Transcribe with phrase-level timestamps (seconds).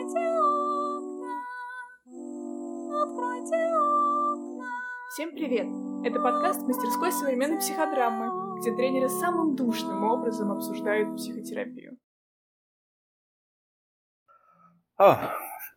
[0.00, 1.36] Откройте окна,
[3.02, 4.70] откройте окна.
[5.12, 5.66] Всем привет!
[6.06, 11.98] Это подкаст мастерской современной психодрамы, где тренеры самым душным образом обсуждают психотерапию.
[14.96, 15.34] А,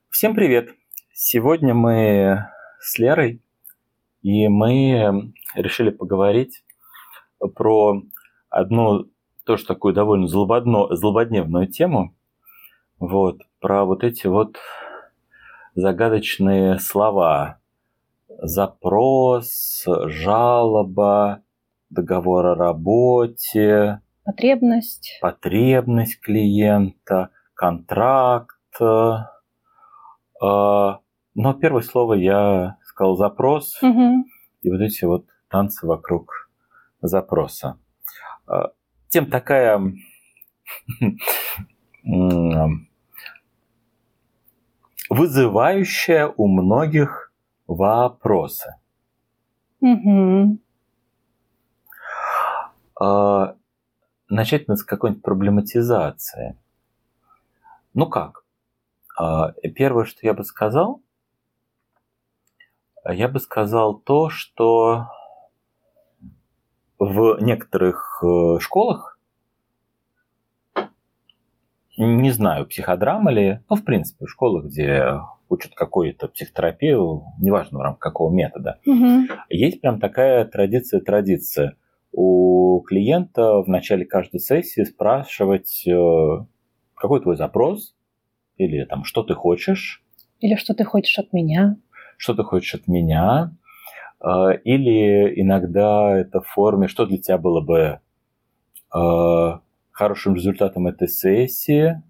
[0.09, 0.73] всем привет!
[1.11, 2.47] Сегодня мы
[2.79, 3.41] с Лерой,
[4.21, 6.63] и мы решили поговорить
[7.55, 8.01] про
[8.49, 9.09] одну
[9.43, 12.15] тоже такую довольно злободно, злободневную тему,
[12.99, 14.57] вот, про вот эти вот
[15.73, 17.59] загадочные слова.
[18.27, 21.43] Запрос, жалоба,
[21.89, 24.01] договор о работе.
[24.25, 25.17] Потребность.
[25.21, 28.57] Потребность клиента, контракт.
[28.81, 29.19] Э,
[30.41, 30.99] но
[31.61, 33.81] первое слово я сказал запрос.
[33.81, 34.25] Угу.
[34.63, 36.49] И вот эти вот танцы вокруг
[37.01, 37.79] запроса.
[38.45, 38.63] Э,
[39.07, 39.79] тем такая
[45.13, 47.31] вызывающая у многих
[47.67, 48.75] вопросы.
[49.79, 50.57] Угу.
[54.29, 56.57] Начать надо с какой-нибудь проблематизации.
[57.93, 58.43] Ну как?
[59.15, 61.01] А, первое, что я бы сказал,
[63.05, 65.09] я бы сказал то, что
[66.97, 69.12] в некоторых э, школах,
[71.97, 77.81] не знаю, психодрама ли, ну, в принципе, в школах, где учат какую-то психотерапию, неважно в
[77.81, 79.27] рамках какого метода, Угу.
[79.49, 81.75] есть прям такая традиция-традиция
[82.11, 86.45] у клиента в начале каждой сессии спрашивать, э,
[86.95, 87.95] какой твой запрос,
[88.57, 90.03] или там, что ты хочешь,
[90.39, 91.77] Или что ты хочешь от меня?
[92.17, 93.51] что ты хочешь от меня,
[94.19, 97.99] а, или иногда это в форме, что для тебя было бы
[98.91, 99.59] а,
[99.93, 102.01] хорошим результатом этой сессии.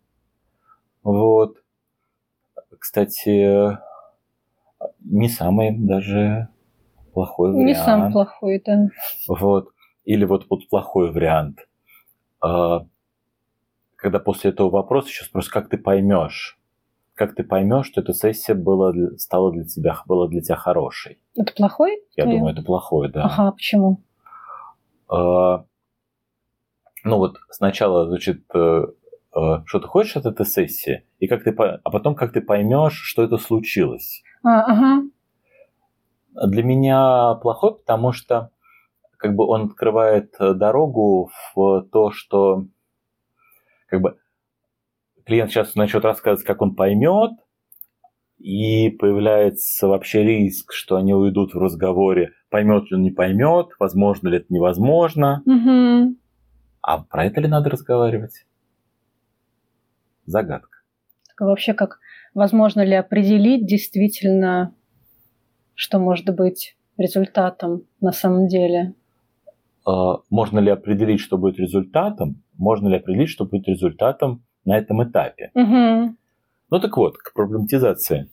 [1.04, 1.58] Вот.
[2.80, 3.78] Кстати,
[5.02, 6.48] не самый даже
[7.14, 7.68] плохой вариант.
[7.68, 8.88] Не сам плохой, да.
[9.28, 9.70] Вот.
[10.06, 11.60] Или вот, вот плохой вариант.
[12.42, 12.86] А,
[13.96, 16.58] Когда после этого вопроса еще спросят, как ты поймешь,
[17.14, 21.20] как ты поймешь, что эта сессия была, стала для тебя, была для тебя хорошей.
[21.38, 22.02] Это плохой?
[22.16, 22.36] Я твой?
[22.38, 23.26] думаю, это плохое, да.
[23.26, 24.02] Ага, почему?
[27.04, 28.86] Ну вот сначала звучит, э,
[29.36, 33.00] э, что ты хочешь от этой сессии, и как ты, а потом как ты поймешь,
[33.04, 34.24] что это случилось.
[34.44, 35.04] Ага.
[36.34, 38.52] Для меня плохой, потому что
[39.18, 42.66] как бы он открывает э, дорогу в то, что
[43.88, 44.18] как бы
[45.26, 47.32] клиент сейчас начнет рассказывать, как он поймет,
[48.38, 54.28] и появляется вообще риск, что они уйдут в разговоре, поймет ли он, не поймет, возможно
[54.28, 55.42] ли это невозможно.
[55.46, 56.16] Угу.
[56.84, 58.46] А про это ли надо разговаривать?
[60.26, 60.80] Загадка.
[61.40, 62.00] Вообще, как
[62.34, 64.76] возможно ли определить действительно,
[65.76, 68.94] что может быть результатом на самом деле?
[69.86, 72.44] А, Можно ли определить, что будет результатом?
[72.58, 75.52] Можно ли определить, что будет результатом на этом этапе?
[75.56, 76.16] Угу.
[76.70, 78.30] Ну так вот, к проблематизации.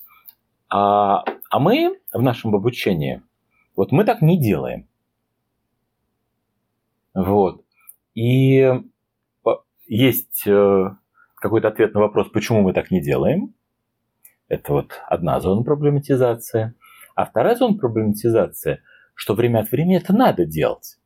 [0.68, 3.22] А, а мы в нашем обучении,
[3.76, 4.88] вот мы так не делаем.
[7.14, 7.64] Вот.
[8.20, 8.70] И
[9.42, 10.90] по- есть э,
[11.36, 13.54] какой-то ответ на вопрос, почему мы так не делаем.
[14.46, 16.74] Это вот одна зона проблематизации.
[17.14, 18.82] А вторая зона проблематизации,
[19.14, 20.98] что время от времени это надо делать.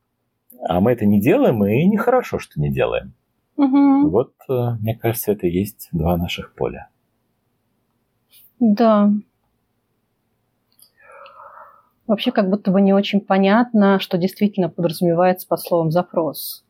[0.67, 3.13] А мы это не делаем, и нехорошо, что не делаем.
[3.55, 4.09] Угу.
[4.09, 6.89] Вот, э, мне кажется, это и есть два наших поля.
[8.59, 9.09] Да.
[12.07, 16.65] Вообще, как будто бы не очень понятно, что действительно подразумевается под словом запрос.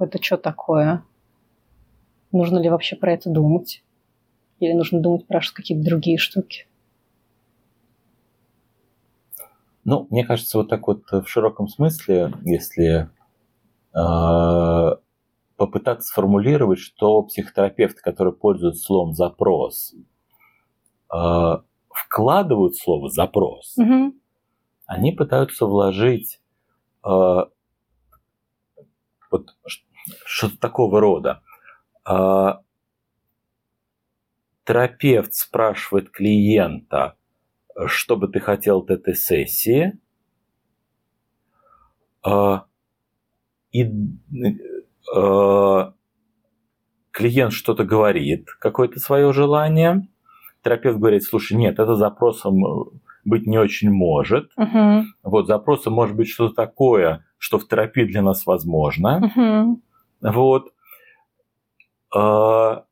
[0.00, 1.04] Это что такое?
[2.32, 3.82] Нужно ли вообще про это думать?
[4.58, 6.66] Или нужно думать про какие-то другие штуки?
[9.84, 13.08] Ну, мне кажется, вот так вот э, в широком смысле, если
[13.94, 14.96] э,
[15.56, 19.94] попытаться сформулировать, что психотерапевты, которые пользуются словом запрос,
[21.12, 21.56] э,
[21.88, 24.14] вкладывают слово запрос, Угу.
[24.86, 26.40] они пытаются вложить
[27.04, 27.50] э, вот
[30.30, 31.42] что-то такого рода.
[32.08, 32.54] Э,
[34.64, 37.16] терапевт спрашивает клиента,
[37.86, 39.98] что бы ты хотел от этой сессии,
[42.22, 42.64] А,
[43.72, 43.84] и
[45.16, 45.92] э,
[47.12, 50.06] клиент что-то говорит, какое-то свое желание,
[50.62, 52.84] терапевт говорит, слушай, нет, это запросом э,
[53.24, 54.50] быть не очень может.
[54.56, 55.04] Угу.
[55.22, 59.30] Вот запросом может быть что-то такое, что в терапии для нас возможно.
[59.34, 59.80] Угу.
[60.20, 60.72] Вот.
[62.12, 62.84] А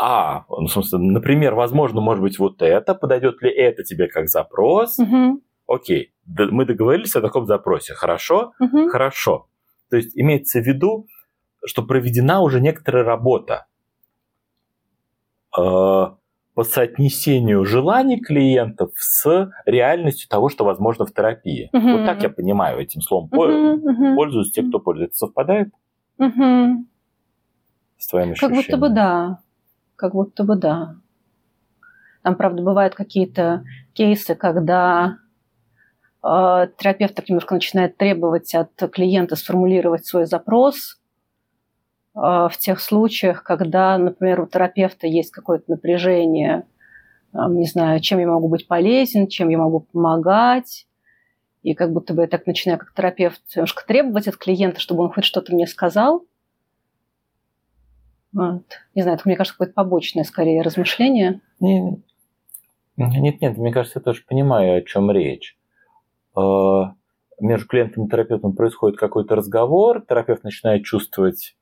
[0.00, 4.96] а, ну, смысле, например, возможно, может быть, вот это, подойдет ли это тебе как запрос?
[4.96, 5.42] Мгм.
[5.66, 8.52] Окей, мы договорились о таком запросе, хорошо?
[8.60, 8.90] Мгм.
[8.90, 9.48] Хорошо.
[9.90, 11.08] То есть имеется в виду,
[11.64, 13.66] что проведена уже некоторая работа
[15.58, 21.70] э, по соотнесению желаний клиентов с реальностью того, что возможно в терапии.
[21.72, 21.92] Мгм.
[21.92, 23.30] Вот так я понимаю этим словом.
[23.32, 24.14] Мгм.
[24.14, 25.26] Пользуются те, кто пользуется.
[25.26, 25.70] Совпадает
[26.18, 26.88] Мгм.
[27.96, 29.38] с твоим Как будто бы да.
[29.96, 30.96] Как будто бы да.
[32.22, 35.18] Там, правда, бывают какие-то кейсы, когда
[36.22, 41.00] э, терапевт так немножко начинает требовать от клиента сформулировать свой запрос
[42.14, 46.66] э, в тех случаях, когда, например, у терапевта есть какое-то напряжение,
[47.32, 50.87] э, не знаю, чем я могу быть полезен, чем я могу помогать,
[51.62, 55.12] и как будто бы я так начинаю как терапевт немножко требовать от клиента, чтобы он
[55.12, 56.24] хоть что-то мне сказал.
[58.32, 58.64] Вот.
[58.94, 61.40] Не знаю, это, мне кажется, какое-то побочное, скорее, размышление.
[61.60, 62.02] Не-
[62.96, 65.56] Нет, нет, мне кажется, я тоже понимаю, о чем речь.
[66.36, 66.82] Э,
[67.40, 71.56] Между клиентом и терапевтом происходит какой-то разговор, терапевт начинает чувствовать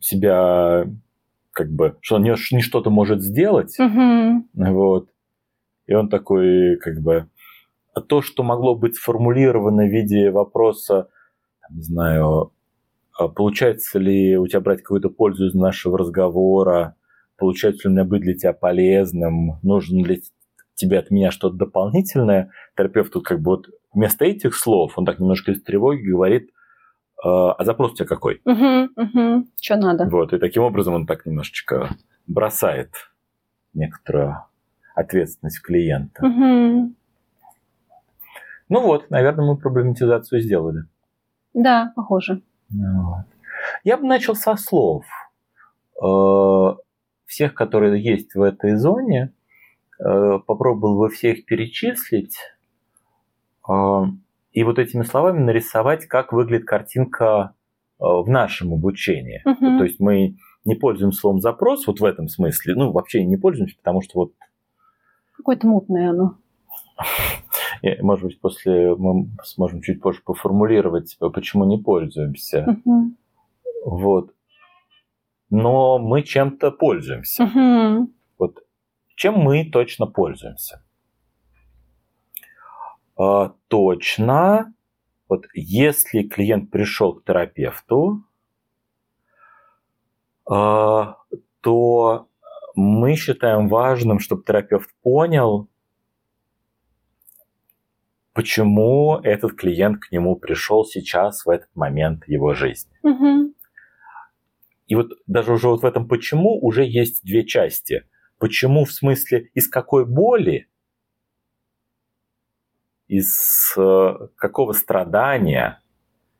[0.00, 0.84] себя,
[1.52, 4.48] как бы, что он не, не что-то может сделать, Мгм.
[4.54, 5.08] вот.
[5.86, 7.28] И он такой, как бы,
[7.98, 11.08] а то, что могло быть сформулировано в виде вопроса,
[11.70, 12.52] не знаю,
[13.16, 16.94] а получается ли у тебя брать какую-то пользу из нашего разговора,
[17.36, 20.22] получается ли у меня быть для тебя полезным, нужно ли
[20.74, 25.18] тебе от меня что-то дополнительное, терапевт тут как бы вот вместо этих слов, он так
[25.18, 26.50] немножко из тревоги говорит,
[27.22, 28.40] «А, а запрос у тебя какой?
[28.44, 28.90] Мгм.
[28.94, 29.50] Мгм.
[29.60, 30.08] Что надо?
[30.08, 31.90] Вот, и таким образом он так немножечко
[32.28, 32.90] бросает
[33.74, 34.36] некоторую
[34.94, 36.24] ответственность клиента.
[36.24, 36.94] Мгм.
[38.68, 40.84] Ну вот, наверное, мы проблематизацию сделали.
[41.54, 42.42] Да, похоже.
[42.70, 43.24] Ну вот.
[43.84, 45.04] Я бы начал со слов.
[46.02, 46.76] Э,
[47.26, 49.34] Всех, которые есть в этой зоне,
[50.00, 52.38] э, попробовал бы всех перечислить
[53.68, 53.72] э,
[54.52, 57.54] и вот этими словами нарисовать, как выглядит картинка
[57.98, 59.42] в нашем обучении.
[59.44, 59.78] Мгм.
[59.78, 63.76] То есть мы не пользуемся словом запрос вот в этом смысле, ну вообще не пользуемся,
[63.76, 64.32] потому что вот
[65.38, 66.34] Какое-то мутное оно.
[68.00, 72.80] Может быть, после мы сможем чуть позже поформулировать, э, почему не пользуемся.
[72.84, 73.16] Мгм.
[73.84, 74.34] Вот.
[75.50, 77.44] Но мы чем-то пользуемся.
[77.44, 78.12] Мгм.
[78.38, 78.62] Вот
[79.18, 80.80] чем мы точно пользуемся?
[83.16, 84.72] А, точно,
[85.28, 88.22] вот если клиент пришел к терапевту,
[90.48, 91.16] а,
[91.60, 92.28] то
[92.76, 95.68] мы считаем важным, чтобы терапевт понял,
[98.38, 102.92] почему этот клиент к нему пришел сейчас, в этот момент его жизни.
[103.02, 103.52] Мгм.
[104.86, 108.04] И вот даже уже вот в этом почему уже есть две части.
[108.38, 110.68] Почему в смысле из какой боли,
[113.08, 115.82] из э, какого страдания,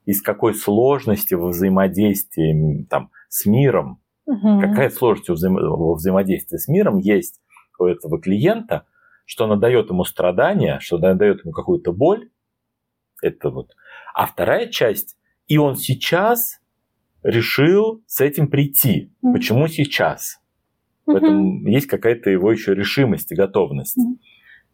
[0.04, 4.60] из какой сложности во взаимодействии там, с миром, Мгм.
[4.60, 7.40] какая сложность во, взаим- во взаимодействии с миром есть
[7.76, 8.86] у этого клиента,
[9.28, 12.30] что она дает ему страдания, что она дает ему какую-то боль.
[13.22, 13.74] Это вот.
[14.14, 16.60] А вторая часть, и он сейчас
[17.22, 19.12] решил с этим прийти.
[19.20, 19.34] Мгм.
[19.34, 20.40] Почему сейчас?
[21.04, 21.16] Мгм.
[21.16, 23.98] этом есть какая-то его еще решимость и готовность.
[23.98, 24.18] Мгм.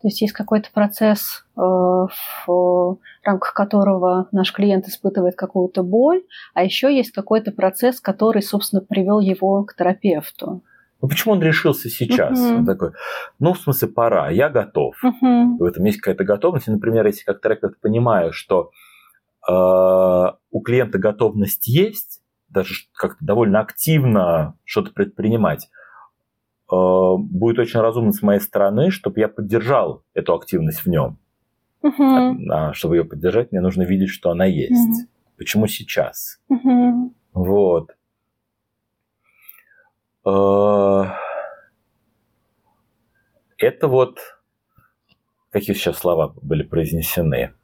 [0.00, 6.62] То есть есть какой-то процесс, э, в рамках которого наш клиент испытывает какую-то боль, а
[6.62, 10.62] еще есть какой-то процесс, который, собственно, привел его к терапевту.
[11.05, 12.41] Ну почему он решился сейчас?
[12.41, 12.61] Мгм.
[12.61, 12.93] Он такой,
[13.39, 14.97] ну в смысле пора, я готов.
[15.03, 15.59] Мгм.
[15.59, 16.67] в этом есть какая-то готовность.
[16.67, 18.71] И, например, если как терапевт понимаю, что
[19.47, 25.69] э, у клиента готовность есть, даже как-то довольно активно что-то предпринимать,
[26.73, 26.75] э,
[27.19, 31.19] будет очень разумно с моей стороны, чтобы я поддержал эту активность в нем.
[31.83, 32.51] Мгм.
[32.51, 34.73] А чтобы ее поддержать, мне нужно видеть, что она есть.
[34.73, 35.09] Мгм.
[35.37, 36.41] Почему сейчас?
[36.49, 37.15] Мгм.
[37.35, 37.91] Вот.
[40.26, 41.04] Э,
[43.59, 44.19] Это вот
[45.50, 47.54] какие сейчас слова были произнесены?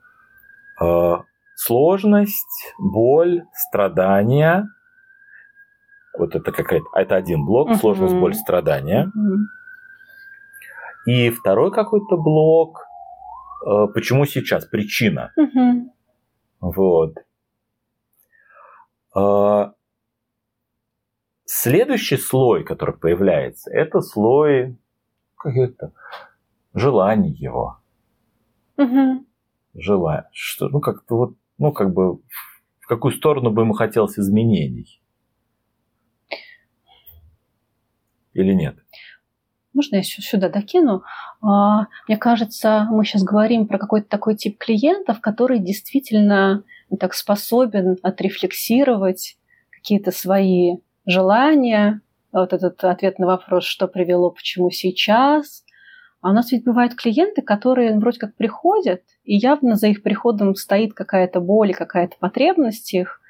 [0.81, 1.17] Э,
[1.57, 4.67] Сложность, боль, страдания.
[6.19, 6.87] Вот это какая-то...
[6.95, 7.69] а Это один блок.
[7.69, 7.79] Мгм.
[7.79, 9.11] Сложность, боль, страдания.
[9.15, 9.47] Мгм.
[11.07, 12.87] И второй какой-то блок.
[13.67, 14.65] э, Почему сейчас?
[14.65, 15.33] Причина.
[15.37, 15.93] Мгм.
[16.61, 17.15] Вот.
[21.53, 24.79] Следующий слой, который появляется, это слой
[25.37, 25.93] как это,
[26.75, 27.81] желаний его.
[28.77, 29.27] Мгм.
[29.75, 30.29] Желание.
[30.33, 32.19] Что, ну, как-то вот, ну, как бы,
[32.79, 35.03] в какую сторону бы ему хотелось изменений.
[38.33, 38.77] или нет?
[39.73, 41.03] Можно я сю- сюда докину?
[41.43, 46.63] А, Мне кажется, мы сейчас говорим про какой-то такой тип клиентов, который действительно
[47.01, 49.37] так способен отрефлексировать
[49.73, 50.77] какие-то свои
[51.07, 52.01] желания.
[52.33, 55.65] Вот этот ответ на вопрос, что привело, почему сейчас.
[56.21, 60.55] А у нас ведь бывают клиенты, которые вроде как приходят, и явно за их приходом
[60.55, 63.21] стоит какая-то боль, какая-то потребность их,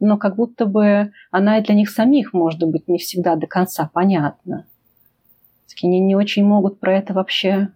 [0.00, 3.90] но как будто бы она и для них самих, может быть, не всегда до конца
[3.92, 4.66] понятна.
[5.82, 7.68] Они не очень могут про это вообще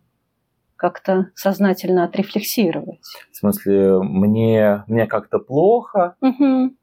[0.77, 3.01] как-то сознательно отрефлексировать.
[3.31, 6.77] В смысле, мне, мне как-то плохо, Мгм.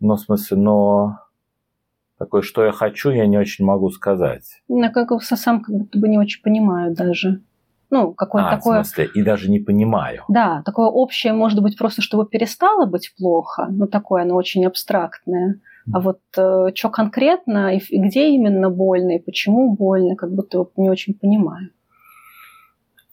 [0.00, 1.18] но в смысле, но
[2.24, 4.62] такое, что я хочу, я не очень могу сказать.
[4.68, 7.42] Я как сам как будто бы не очень понимаю даже.
[7.90, 8.82] Ну, какое-то а, такое...
[8.82, 10.22] в смысле, и даже не понимаю.
[10.28, 15.60] Да, такое общее, может быть, просто чтобы перестало быть плохо, но такое оно очень абстрактное.
[15.92, 20.88] А вот что конкретно, и, и где именно больно, и почему больно, как будто не
[20.88, 21.70] очень понимаю.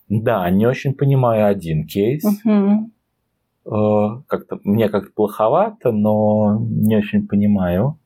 [0.07, 2.23] Да, не очень понимаю один кейс.
[2.43, 2.91] Мгм.
[3.65, 7.97] Э, Как-то, мне как-то плоховато, но не очень понимаю.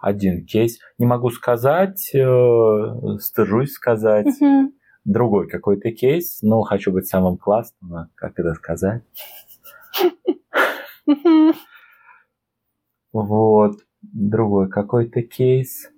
[0.00, 0.78] Один кейс.
[0.98, 4.26] Не могу сказать, э, стыжусь сказать.
[4.40, 4.72] Мгм.
[5.04, 9.02] Другой какой-то кейс, но хочу быть самым классным, а как это сказать.
[13.12, 13.76] Вот.
[14.02, 15.90] Другой какой-то кейс.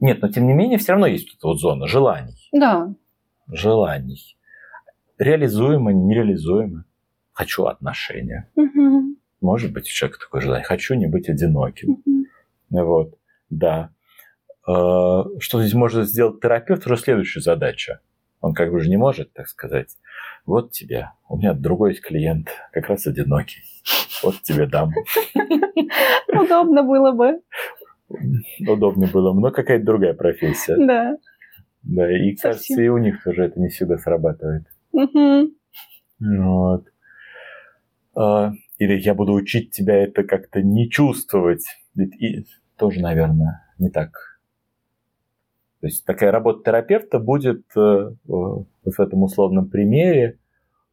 [0.00, 2.48] Нет, но тем не менее, все равно есть эта вот зона желаний.
[2.52, 2.94] Да.
[3.48, 4.36] Желаний.
[5.18, 6.84] Реализуемо, нереализуемо.
[7.32, 8.50] Хочу отношения.
[8.54, 9.16] Мгм.
[9.40, 10.64] Может быть, у человека такое желание.
[10.64, 12.02] Хочу не быть одиноким.
[12.04, 12.24] Мгм.
[12.70, 13.14] Вот,
[13.58, 13.90] да.
[14.66, 18.00] Э, Что здесь может сделать терапевт, уже следующая задача.
[18.40, 19.96] Он как бы же не может, так сказать,
[20.44, 23.62] вот тебе, у меня другой есть клиент, как раз одинокий.
[24.22, 24.90] Вот тебе дам.
[26.28, 27.40] Удобно было бы.
[28.68, 29.32] Удобно было.
[29.32, 30.76] Но какая-то другая профессия.
[30.76, 31.16] Да.
[31.82, 32.50] Да, и Совсем.
[32.50, 34.64] кажется, и у них тоже это не всегда срабатывает.
[36.20, 36.84] Вот.
[38.16, 41.64] А, Или я буду учить тебя это как-то не чувствовать.
[41.96, 42.44] И
[42.76, 44.34] тоже, наверное, не так.
[45.80, 50.38] То есть такая работа терапевта будет э, э, в этом условном примере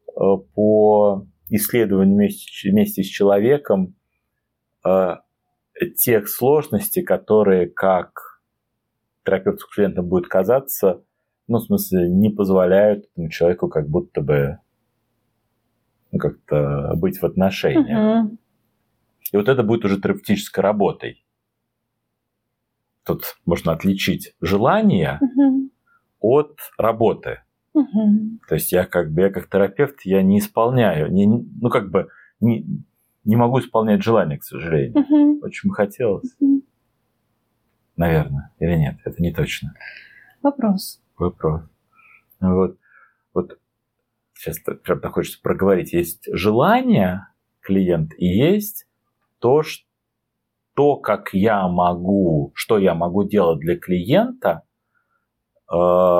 [0.07, 0.11] э,
[0.53, 3.95] по исследованию вместе, вместе с человеком
[5.95, 8.41] тех сложностей, которые, как
[9.23, 11.03] терапевту с клиентом будет казаться,
[11.47, 14.57] ну, в смысле, не позволяют этому человеку как будто бы
[16.11, 18.25] ну, как-то быть в отношениях.
[18.25, 18.39] Мгм.
[19.31, 21.20] И вот это будет уже терапевтической работой.
[23.05, 25.71] Тут можно отличить желание Мгм.
[26.19, 27.41] от работы.
[27.73, 28.39] Мгм.
[28.47, 32.09] То есть я как бы, я как терапевт, я не исполняю, не, ну как бы
[32.39, 32.65] не,
[33.23, 34.99] не могу исполнять желание, к сожалению.
[34.99, 35.39] Мгм.
[35.43, 36.61] Очень бы хотелось, Мгм.
[37.95, 39.73] наверное, или нет, это не точно.
[40.43, 41.01] Вопрос.
[41.17, 41.61] Вопрос.
[42.39, 42.77] Вот,
[43.33, 43.59] вот
[44.33, 45.93] сейчас прям так хочется проговорить.
[45.93, 47.27] Есть желание
[47.61, 48.87] клиент и есть
[49.39, 49.85] то, что,
[50.97, 54.63] как я могу, что я могу делать для клиента
[55.71, 56.19] э,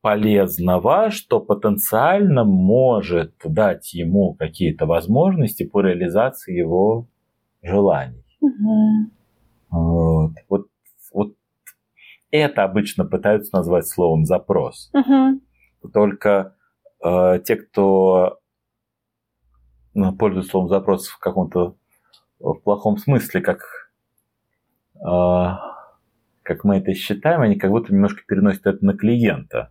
[0.00, 7.08] полезного, что потенциально может дать ему какие-то возможности по реализации его
[7.62, 8.24] желаний.
[8.40, 9.12] Мгм.
[9.70, 10.66] Вот, вот,
[11.12, 11.34] вот
[12.30, 14.90] это обычно пытаются назвать словом запрос.
[14.92, 15.40] Мгм.
[15.92, 16.54] Только
[17.02, 18.38] э, те, кто
[19.94, 21.76] ну, пользуется словом запрос в каком-то
[22.38, 23.60] в плохом смысле, как,
[24.96, 25.56] э,
[26.42, 29.70] как мы это считаем, они как будто немножко переносят это на клиента.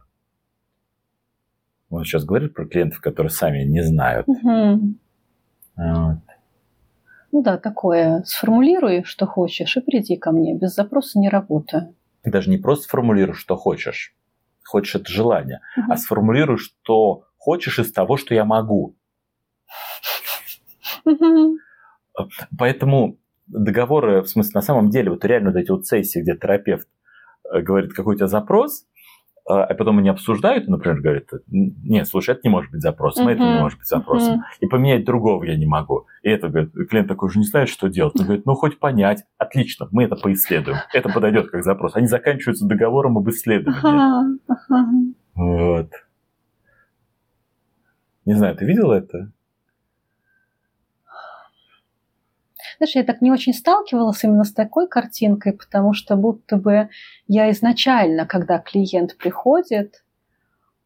[1.89, 4.27] Он сейчас говорит про клиентов, которые сами не знают.
[4.27, 4.99] Мгм.
[5.75, 6.17] Вот.
[7.31, 8.23] Ну да, такое.
[8.25, 10.55] Сформулируй, что хочешь, и приди ко мне.
[10.55, 11.95] Без запроса не работаю.
[12.23, 14.15] Даже не просто формулируй, что хочешь.
[14.63, 15.91] Хочешь это желание, Мгм.
[15.91, 18.95] а сформулируй, что хочешь из того, что я могу.
[21.05, 21.57] Мгм.
[22.57, 23.17] Поэтому
[23.47, 26.87] договоры, в смысле, на самом деле, вот реально вот эти вот сессии, где терапевт
[27.51, 28.85] э, говорит, какой у тебя запрос,
[29.49, 33.27] э, а потом они обсуждают, и, например, говорят, нет, слушай, это не может быть запросом,
[33.27, 34.43] это не может быть запросом, Мгм.
[34.61, 36.05] и поменять другого я не могу.
[36.21, 38.15] И это, говорит, клиент такой уже не знает, что делать.
[38.17, 41.95] Он говорит, ну, хоть понять, отлично, мы это поисследуем, это подойдет как запрос.
[41.95, 43.79] Они заканчиваются договором об исследовании.
[43.83, 44.87] Ага, ага.
[45.35, 45.89] Вот.
[48.25, 49.31] Не знаю, ты видел это?
[52.77, 56.89] Знаешь, я так не очень сталкивалась именно с такой картинкой, потому что будто бы
[57.27, 60.03] я изначально, когда клиент приходит,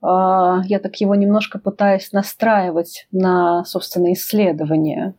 [0.02, 5.14] а, я так его немножко пытаюсь настраивать на, собственно, исследование.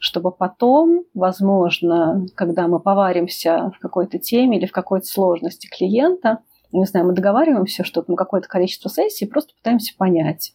[0.00, 6.38] чтобы потом, возможно, когда мы поваримся в какой-то теме или в какой-то сложности клиента,
[6.70, 10.54] не знаю, мы договариваемся что-то на какое-то количество сессий, просто пытаемся понять.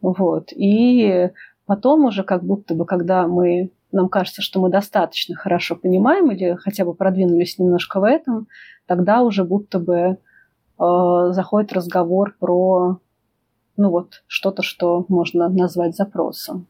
[0.00, 0.52] Вот.
[0.52, 1.30] И
[1.66, 6.54] потом уже как будто бы, когда мы, нам кажется, что мы достаточно хорошо понимаем или
[6.54, 8.48] хотя бы продвинулись немножко в этом,
[8.86, 10.16] тогда уже будто бы э,
[10.78, 13.00] заходит разговор про
[13.76, 16.66] ну вот, что-то, что можно назвать запросом.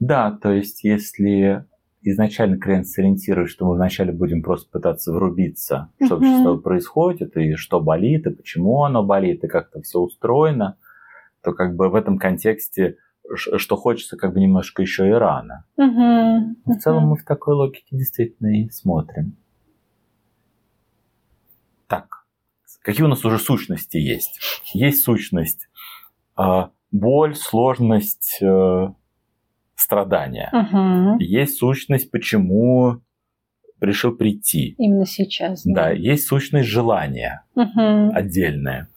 [0.00, 1.64] Да, то есть если
[2.02, 6.40] изначально клиент сориентирует, что мы вначале будем просто пытаться врубиться, что uh-huh.
[6.40, 10.76] с тобой происходит, и что болит, и почему оно болит, и как это все устроено,
[11.42, 12.96] то как бы в этом контексте
[13.34, 15.64] что хочется как бы немножко еще и рано.
[15.78, 16.54] Uh-huh.
[16.64, 19.36] В целом мы в такой логике действительно и смотрим.
[21.86, 22.26] Так,
[22.82, 24.40] какие у нас уже сущности есть?
[24.72, 25.68] Есть сущность
[26.38, 28.88] э, боль, сложность, э,
[29.74, 30.50] страдания.
[30.52, 31.20] Угу.
[31.20, 33.00] Есть сущность, почему
[33.80, 34.74] решил прийти.
[34.76, 35.62] Именно сейчас.
[35.64, 38.12] Да, да есть сущность желания угу.
[38.12, 38.88] отдельная.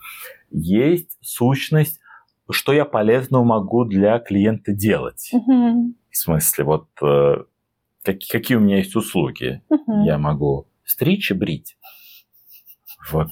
[0.50, 2.00] Есть сущность,
[2.50, 5.29] что я полезного могу для клиента делать.
[5.33, 5.93] Угу.
[6.10, 7.36] В смысле, вот э,
[8.03, 9.62] как, какие у меня есть услуги.
[9.69, 10.05] Угу.
[10.05, 11.77] Я могу стричь и брить.
[13.12, 13.29] Вот.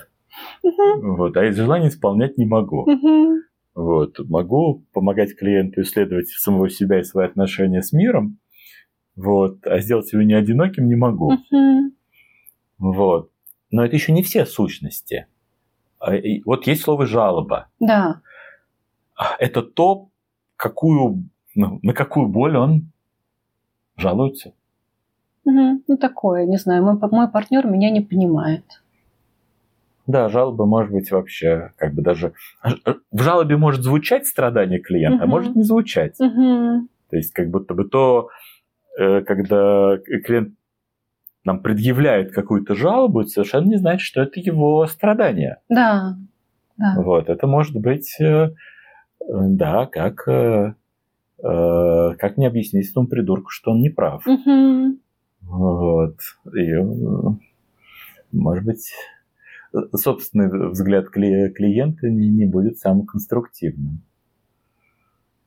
[0.63, 1.15] Угу.
[1.15, 2.83] Вот, а из желания исполнять не могу.
[2.83, 3.39] Угу.
[3.75, 4.19] Вот.
[4.29, 8.39] Могу помогать клиенту исследовать самого себя и свои отношения с миром,
[9.15, 9.65] вот.
[9.65, 11.33] а сделать его не одиноким не могу.
[11.33, 11.91] Uh-huh.
[12.77, 13.31] Вот.
[13.71, 15.27] Но это еще не все сущности.
[15.99, 16.13] А,
[16.45, 17.67] вот есть слово жалоба.
[17.79, 18.21] Да.
[19.39, 20.09] Это то,
[20.55, 22.91] какую, ну, на какую боль он
[23.97, 24.53] жалуется.
[25.45, 25.83] Угу.
[25.87, 26.83] Ну, такое, не знаю.
[26.83, 28.63] Мой, мой партнер меня не понимает.
[30.07, 32.33] Да, жалоба может быть вообще как бы даже...
[33.11, 35.27] В жалобе может звучать страдание клиента, uh-huh.
[35.27, 36.19] а может не звучать.
[36.19, 36.79] Uh-huh.
[37.11, 38.29] То есть как будто бы то,
[38.97, 40.55] э, когда клиент
[41.43, 45.57] нам предъявляет какую-то жалобу, это совершенно не значит, что это его страдание.
[45.69, 46.15] Да.
[46.77, 46.95] да.
[46.97, 48.49] Вот, это может быть, э,
[49.27, 50.73] да, как, э,
[51.37, 54.25] как не объяснить этому придурку, что он не прав.
[54.25, 54.97] Угу.
[55.41, 56.15] Вот.
[56.53, 56.73] И,
[58.31, 58.91] может быть,
[59.95, 64.03] собственный взгляд клиента не, не будет самым конструктивным.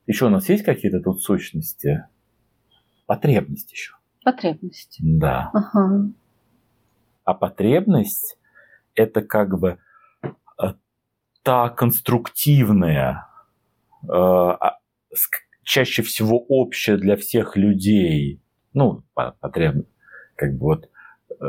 [0.06, 2.06] Еще у нас есть какие-то тут сущности?
[3.06, 3.94] Потребность еще.
[4.24, 4.98] Потребность.
[5.00, 5.50] Да.
[5.52, 6.10] Ага.
[7.24, 8.38] А потребность
[8.94, 9.78] это как бы
[10.22, 10.28] э,
[11.42, 13.31] та конструктивная, э,
[15.62, 18.40] чаще всего общая для всех людей,
[18.72, 19.88] ну, потребность,
[20.36, 20.90] как бы вот
[21.40, 21.44] э,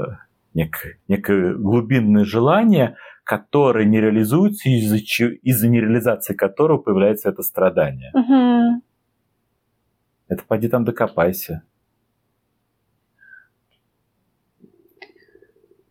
[0.54, 8.12] некое, некое глубинное желание, которое не реализуется, из-за, из-за нереализации которого появляется это страдание.
[8.13, 8.82] Угу.
[10.28, 11.63] Это поди там докопайся.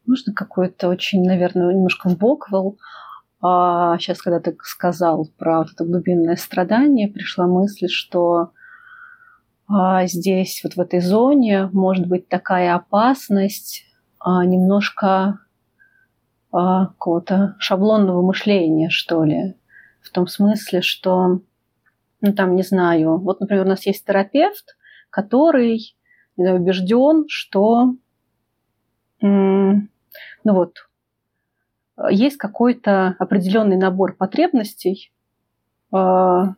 [0.07, 2.77] Можно какой-то очень, наверное, немножко в бок вел.
[3.44, 8.52] А сейчас, когда ты сказал про вот это глубинное страдание, пришла мысль, что
[9.66, 13.85] а, здесь, вот в этой зоне, может быть такая опасность
[14.20, 15.40] а, немножко
[16.52, 19.57] а, какого-то шаблонного мышления, что ли.
[20.00, 21.40] В том смысле, что,
[22.20, 24.76] ну там, не знаю, вот, например, у нас есть терапевт,
[25.11, 25.96] который
[26.37, 27.94] убежден, что,
[29.20, 29.88] ну
[30.44, 30.76] вот,
[32.11, 35.12] есть какой-то определенный набор потребностей,
[35.92, 36.55] а,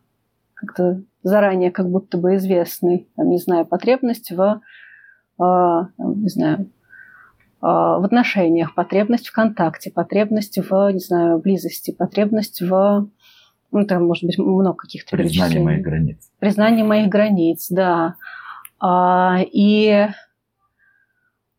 [0.54, 4.60] как-то заранее как будто бы известный, там, не знаю, потребность в,
[5.38, 6.70] а, не знаю,
[7.60, 13.08] в отношениях, потребность в контакте, потребность в, не знаю, близости, потребность в,
[13.72, 16.30] ну, там, может быть, много каких-то Признание моих границ.
[16.38, 18.16] Признание моих границ, да.
[18.78, 20.08] А, и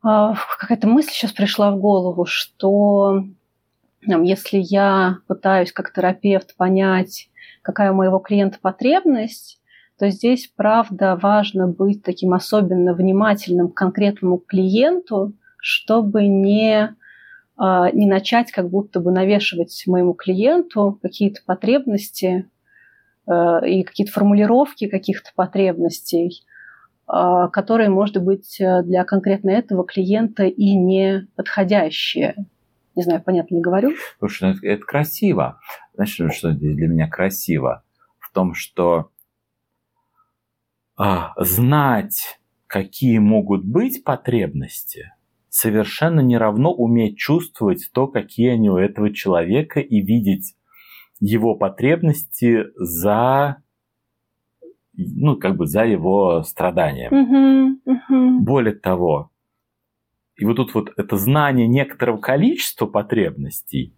[0.04, 3.26] а, какая-то мысль сейчас пришла в голову, что
[4.08, 7.30] если я пытаюсь как терапевт понять,
[7.62, 9.60] какая у моего клиента потребность,
[9.98, 16.96] то здесь, правда, важно быть таким особенно внимательным к конкретному клиенту, чтобы не,
[17.58, 22.50] а, не начать как будто бы навешивать моему клиенту какие-то потребности
[23.28, 26.44] э, и какие-то формулировки каких-то потребностей,
[27.08, 32.36] а, которые, может быть, для конкретно этого клиента и не подходящие.
[32.96, 33.92] Не знаю, понятно ли говорю?
[34.20, 35.60] Слушай, ну это, это красиво.
[35.94, 37.84] Знаешь, что для меня красиво?
[38.20, 39.12] В том, что
[40.98, 45.14] а, знать, какие могут быть потребности,
[45.50, 50.56] совершенно не равно уметь чувствовать то, какие они у этого человека, и видеть
[51.20, 53.58] его потребности за
[54.98, 57.10] ну, как бы за его страдания.
[57.12, 58.44] Мгм, мгм.
[58.44, 59.32] Более того,
[60.38, 63.96] и вот тут вот это знание некоторого количества потребностей,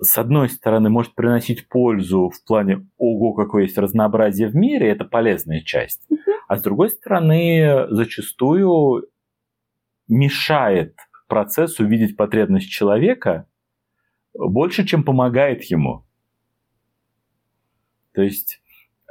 [0.00, 5.04] с одной стороны, может приносить пользу в плане «Ого, какое есть разнообразие в мире», это
[5.04, 6.06] полезная часть.
[6.48, 9.08] А с другой стороны, зачастую
[10.08, 10.96] мешает
[11.28, 13.48] процессу видеть потребность человека
[14.34, 16.04] больше, чем помогает ему.
[18.12, 18.60] То есть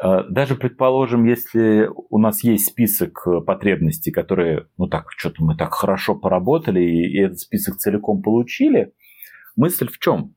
[0.02, 5.74] даже, предположим, если у нас есть список э, потребностей, которые, ну так, что-то мы так
[5.74, 8.94] хорошо поработали и, этот список целиком получили,
[9.56, 10.36] мысль в чем?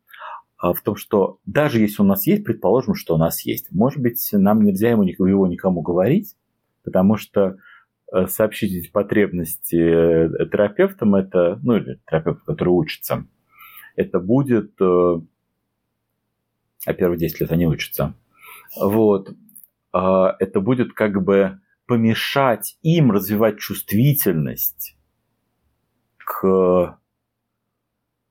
[0.59, 4.01] А В том, что даже если у нас есть, предположим, что у нас есть, может
[4.01, 6.37] быть, нам нельзя ему, его никому говорить,
[6.85, 7.57] потому что
[8.13, 13.27] э, сообщить эти потребности э, терапевтам, это, ну или терапевту, который учится,
[13.97, 15.21] это будет, э,
[16.87, 18.15] а первые 10 лет они учатся,
[18.81, 19.35] вот,
[20.39, 24.97] это будет как бы помешать им развивать чувствительность
[26.19, 26.99] к,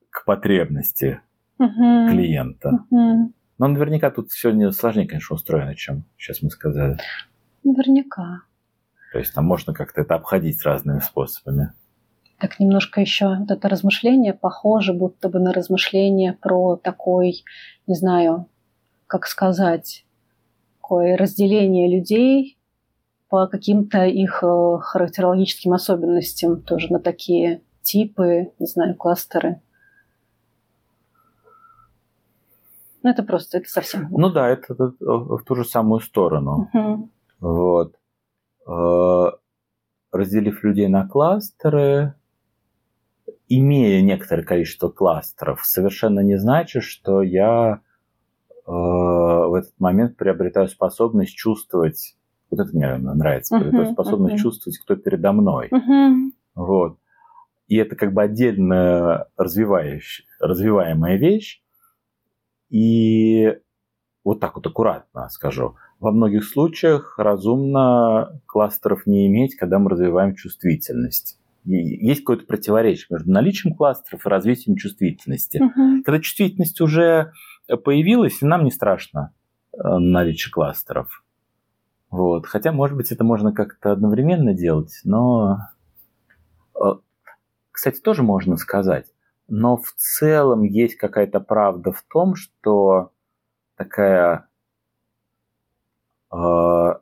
[0.10, 1.22] к потребности
[1.58, 2.10] Мгм.
[2.10, 2.72] клиента.
[2.92, 3.34] Мгм.
[3.58, 6.98] Но наверняка тут все не сложнее, конечно, устроено, чем сейчас мы сказали.
[7.64, 8.44] Наверняка.
[9.12, 11.74] То есть там можно как-то это обходить разными способами.
[12.40, 17.44] Так немножко еще вот это размышление похоже будто бы на размышление про такой,
[17.88, 18.48] не знаю,
[19.08, 20.06] как сказать,
[20.88, 22.58] такое разделение людей
[23.28, 29.62] по каким-то их э, характерологическим особенностям, тоже на такие типы, не знаю, кластеры.
[33.04, 34.08] Ну, это просто, это совсем...
[34.12, 36.70] Ну да, это, это в ту же самую сторону.
[36.74, 37.12] Мгм.
[37.42, 37.96] Вот.
[38.66, 39.32] Э,
[40.14, 42.16] Разделив людей на кластеры,
[43.50, 47.82] имея некоторое количество кластеров, совершенно не значит, что я
[48.66, 48.72] э,
[49.50, 52.16] в этот момент приобретаю способность чувствовать,
[52.50, 54.42] вот это мне нравится, Мгм, приобретаю способность мгм.
[54.42, 55.68] чувствовать, кто передо мной.
[55.72, 56.34] Мгм.
[56.56, 56.98] Вот.
[57.68, 61.62] И это как бы отдельно развивающая, развиваемая вещь.
[62.70, 63.58] И
[64.24, 65.76] вот так вот аккуратно скажу.
[66.00, 71.40] Во многих случаях разумно кластеров не иметь, когда мы развиваем чувствительность.
[71.66, 75.58] И Есть какое-то противоречие между наличием кластеров и развитием чувствительности.
[75.58, 76.04] Мгм.
[76.04, 77.32] Когда чувствительность уже
[77.84, 79.34] появилась, и нам не страшно
[79.84, 81.24] наличие кластеров.
[82.10, 82.46] Вот.
[82.46, 85.60] Хотя, может быть, это можно как-то одновременно делать, но...
[86.76, 86.94] э,
[87.72, 89.14] Кстати, тоже можно сказать.
[89.50, 93.12] Но в целом есть какая-то правда в том, что
[93.76, 94.48] такая
[96.32, 97.00] э, во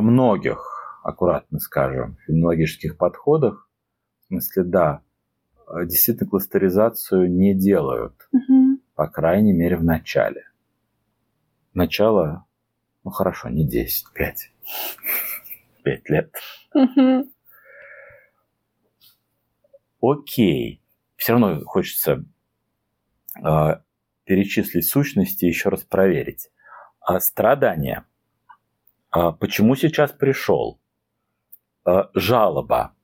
[0.00, 3.68] многих, аккуратно скажем, феноменологических подходах,
[4.20, 5.00] в смысле, да,
[5.66, 8.80] э, действительно кластеризацию не делают Мгм.
[8.94, 10.44] по крайней мере, в начале.
[11.78, 12.44] Начало,
[13.04, 14.52] ну хорошо, не 10, 5.
[15.84, 16.34] 5 лет.
[20.02, 20.82] Окей.
[21.14, 22.24] Все равно хочется
[23.40, 23.80] э,
[24.24, 26.50] перечислить сущности и еще раз проверить.
[27.00, 28.04] А страдания.
[29.10, 30.80] А почему сейчас пришел?
[31.84, 32.96] А, жалоба.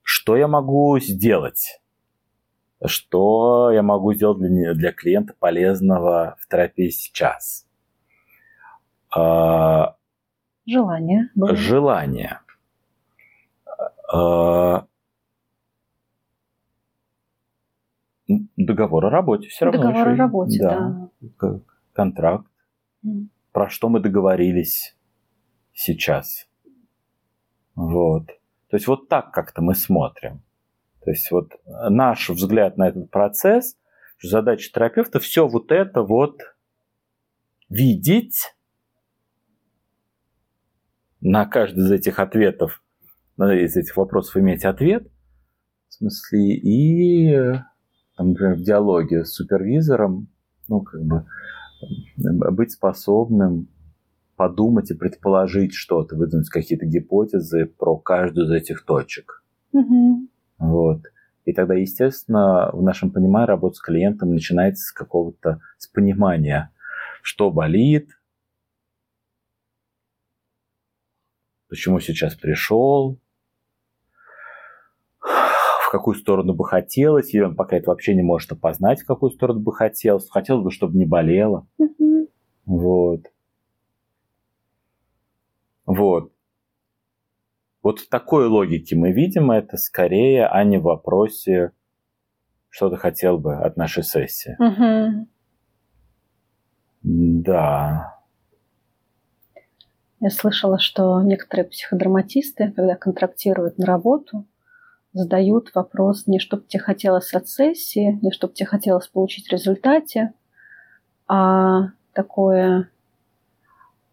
[0.00, 1.82] Что я могу сделать?
[2.82, 7.68] Что я могу сделать для, для клиента полезного в терапии сейчас?
[9.14, 9.96] А,
[10.66, 11.28] Желание.
[11.34, 11.54] было.
[11.56, 12.40] желание.
[14.12, 14.86] А,
[18.56, 19.82] Договор о работе все равно.
[19.82, 21.08] Договор еще о работе, да.
[21.36, 21.60] к-
[21.92, 22.46] Контракт.
[23.04, 23.30] М.
[23.52, 24.96] Про что мы договорились
[25.74, 26.48] сейчас.
[27.74, 28.26] Вот.
[28.68, 30.40] То есть вот так как-то мы смотрим.
[31.04, 33.76] То есть вот наш взгляд на этот процесс,
[34.22, 36.40] задача терапевта все вот это вот
[37.68, 38.54] видеть,
[41.22, 42.82] на каждый из этих ответов,
[43.36, 45.08] на из этих вопросов иметь ответ,
[45.88, 47.54] в смысле, и,
[48.16, 50.28] там, например, в диалоге с супервизором,
[50.68, 51.24] ну, как бы,
[52.18, 53.68] э, быть способным
[54.36, 59.44] подумать и предположить что-то, выдвинуть какие-то гипотезы про каждую из этих точек.
[59.72, 60.28] Мгм.
[60.58, 61.02] Вот.
[61.44, 66.70] И тогда, естественно, в нашем понимании работа с клиентом начинается с какого-то, с понимания,
[67.22, 68.10] что болит,
[71.72, 73.18] почему сейчас пришел,
[75.22, 79.30] в какую сторону бы хотелось, или он пока это вообще не может опознать, в какую
[79.30, 80.28] сторону бы хотелось.
[80.28, 81.66] Хотелось бы, чтобы не болело.
[82.66, 83.22] Вот.
[85.86, 86.30] Вот.
[87.82, 91.72] Вот в такой логике мы видим это скорее, а не в вопросе,
[92.68, 94.56] что ты хотел бы от нашей сессии.
[94.58, 95.26] Мгм.
[97.02, 98.21] Да.
[100.22, 104.46] Я слышала, что некоторые психодраматисты, когда контрактируют на работу,
[105.12, 110.32] задают вопрос не чтобы тебе хотелось от сессии, не чтобы тебе хотелось получить в результате,
[111.26, 112.88] а такое,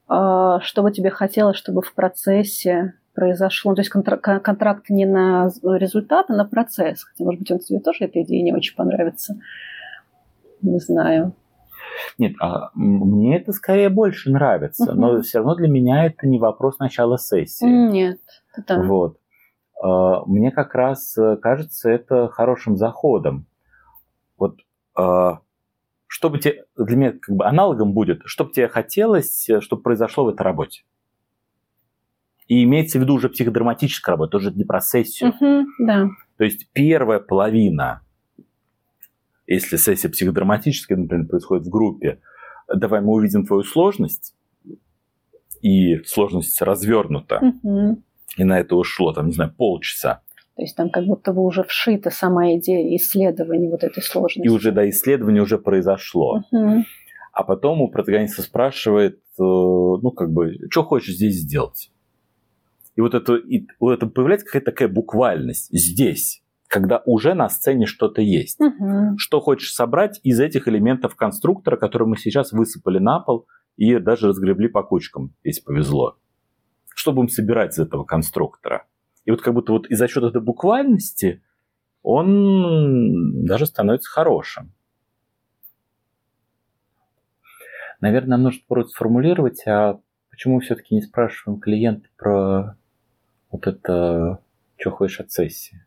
[0.08, 3.76] а, что бы тебе хотелось, чтобы в процессе произошло.
[3.76, 7.04] То есть контракт, контракт не на результат, а на процесс.
[7.04, 9.40] Хотя, может быть, он тебе тоже эта идея не очень понравится.
[10.64, 11.36] Не знаю.
[12.18, 15.02] Нет, а мне это скорее больше нравится, Мгм.
[15.02, 17.66] но все равно для меня это не вопрос начала сессии.
[17.66, 18.20] Нет.
[18.56, 18.82] Это...
[18.82, 19.18] Вот.
[19.82, 23.46] А, Мне как раз э, кажется это хорошим заходом.
[24.38, 24.60] Вот
[24.96, 25.40] а,
[26.08, 29.82] что бы тебе, для меня как бы аналогом будет, что бы тебе хотелось, э, чтобы
[29.84, 30.84] произошло в этой работе.
[32.48, 35.34] И имеется в виду уже психодраматическая работа, тоже не про сессию.
[35.40, 36.10] Мгм, да.
[36.38, 38.02] То есть первая половина,
[39.56, 42.20] если сессия психодраматическая, например, происходит в группе,
[42.74, 44.36] давай мы увидим твою сложность,
[45.62, 47.42] и сложность развернута,
[48.38, 50.22] и на это ушло, там, не знаю, полчаса.
[50.56, 54.46] То есть там как будто бы уже вшита сама идея исследования вот этой сложности.
[54.46, 56.44] И уже до исследования уже произошло.
[57.32, 61.92] А потом у протагониста спрашивает, э, ну, как бы, что хочешь здесь сделать?
[62.98, 67.88] И вот это, и вот это появляется какая-то такая буквальность здесь, когда уже на сцене
[67.88, 68.60] что-то есть.
[68.60, 69.18] Мгм.
[69.18, 74.28] Что хочешь собрать из этих элементов конструктора, которые мы сейчас высыпали на пол и даже
[74.28, 76.18] разгребли по кучкам, если повезло.
[76.96, 78.86] Что будем собирать из этого конструктора?
[79.26, 81.42] И вот как будто вот и за счет этой буквальности
[82.04, 84.72] он даже становится хорошим.
[88.00, 92.78] Наверное, нам нужно просто сформулировать, а почему мы все-таки не спрашиваем клиента про
[93.52, 94.40] вот это,
[94.78, 95.84] что хочешь от сессии?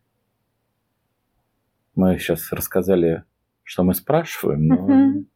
[1.95, 3.25] Мы сейчас рассказали,
[3.63, 5.27] что мы спрашиваем, но Мгм.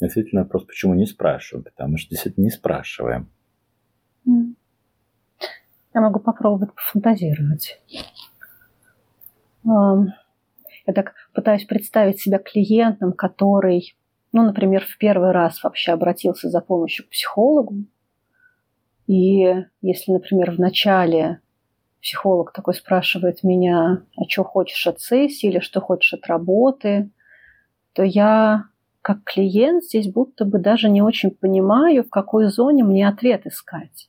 [0.00, 3.28] действительно вопрос, почему не спрашиваем, потому что действительно не спрашиваем.
[4.24, 7.80] Я могу попробовать пофантазировать.
[9.64, 13.96] Я так пытаюсь представить себя клиентом, который,
[14.32, 17.84] ну, например, в первый раз вообще обратился за помощью к психологу.
[19.06, 19.44] И
[19.82, 21.40] если, например, в начале
[22.06, 27.10] психолог такой спрашивает меня, а что хочешь от сессии или что хочешь от работы,
[27.94, 28.66] то я
[29.02, 34.08] как клиент здесь будто бы даже не очень понимаю, в какой зоне мне ответ искать.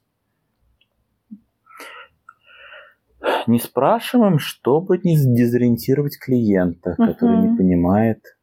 [3.48, 7.42] Не спрашиваем, чтобы не дезориентировать клиента, который Мгм.
[7.42, 8.38] не понимает,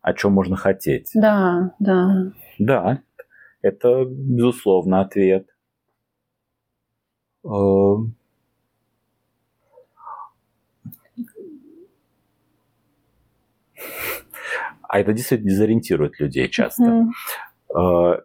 [0.00, 1.10] о чем можно хотеть.
[1.14, 2.30] Да, да.
[2.60, 3.02] Да,
[3.62, 5.48] это, безусловно, ответ.
[7.44, 7.96] Э,
[14.92, 16.82] А это действительно дезориентирует людей часто.
[17.76, 18.20] Э,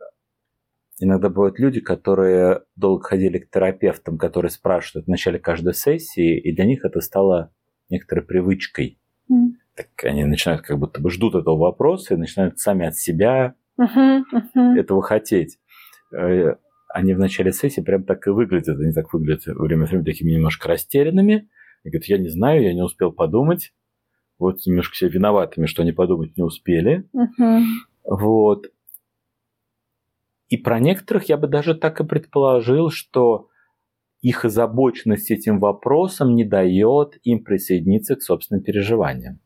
[0.97, 6.55] Иногда бывают люди, которые долго ходили к терапевтам, которые спрашивают в начале каждой сессии, и
[6.55, 7.51] для них это стало
[7.89, 8.97] некоторой привычкой.
[9.75, 13.55] Так они начинают как будто бы ждут этого вопроса и начинают сами от себя
[14.79, 15.59] этого хотеть.
[16.13, 16.55] Э,
[16.87, 18.79] Они в начале сессии прям так и выглядят.
[18.79, 21.49] Они так выглядят время от времени такими немножко растерянными.
[21.83, 23.73] И говорят, я не знаю, я не успел подумать.
[24.37, 27.07] Вот немножко себя виноватыми, что они подумать не успели.
[27.13, 27.65] Мгм.
[28.03, 28.67] Вот.
[30.49, 33.49] И про некоторых я бы даже так и предположил, что
[34.21, 39.39] их озабоченность этим вопросом не дает им присоединиться к собственным переживаниям.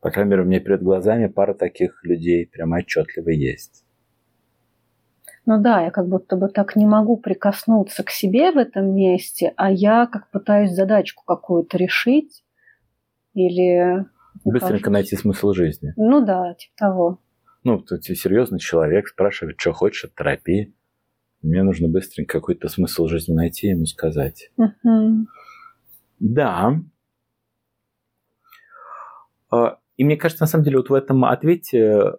[0.00, 3.84] По крайней мере, у меня перед глазами пара таких людей прямо отчетливо есть.
[5.50, 9.54] Ну да, я как будто бы так не могу прикоснуться к себе в этом месте,
[9.56, 12.44] а я как пытаюсь задачку какую-то решить
[13.32, 14.04] или...
[14.44, 15.94] Быстренько кажется- найти смысл жизни.
[15.96, 17.18] Ну да, типа того.
[17.64, 20.74] Ну, тут серьезный человек спрашивает, что хочешь от терапии.
[21.40, 24.50] Мне нужно быстренько какой-то смысл жизни найти и ему сказать.
[24.58, 25.28] Мгм.
[26.18, 26.74] Да.
[29.50, 32.12] А, И мне кажется, на самом деле, вот в этом ответе,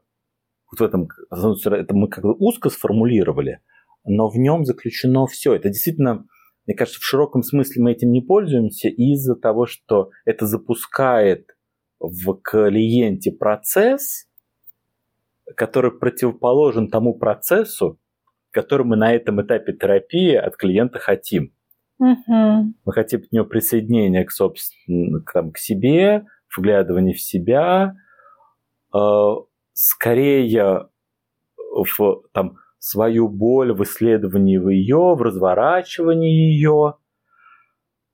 [0.72, 3.60] вот в этом, это мы как бы узко сформулировали,
[4.06, 5.56] но в нем заключено все.
[5.56, 6.26] Это действительно,
[6.66, 11.56] мне кажется, в широком смысле мы этим не пользуемся из-за того, что это запускает
[12.00, 14.28] в клиенте процесс,
[15.56, 18.00] который противоположен тому процессу,
[18.52, 21.54] который мы на этом этапе терапии от клиента хотим.
[22.00, 22.76] Мгм.
[22.86, 27.96] Мы хотим от него присоединения к, собственно, к, там, к себе, вглядывания в себя,
[28.96, 29.34] э,
[29.80, 30.90] скорее
[31.58, 36.96] в там, свою боль, в исследовании ее, в разворачивании ее.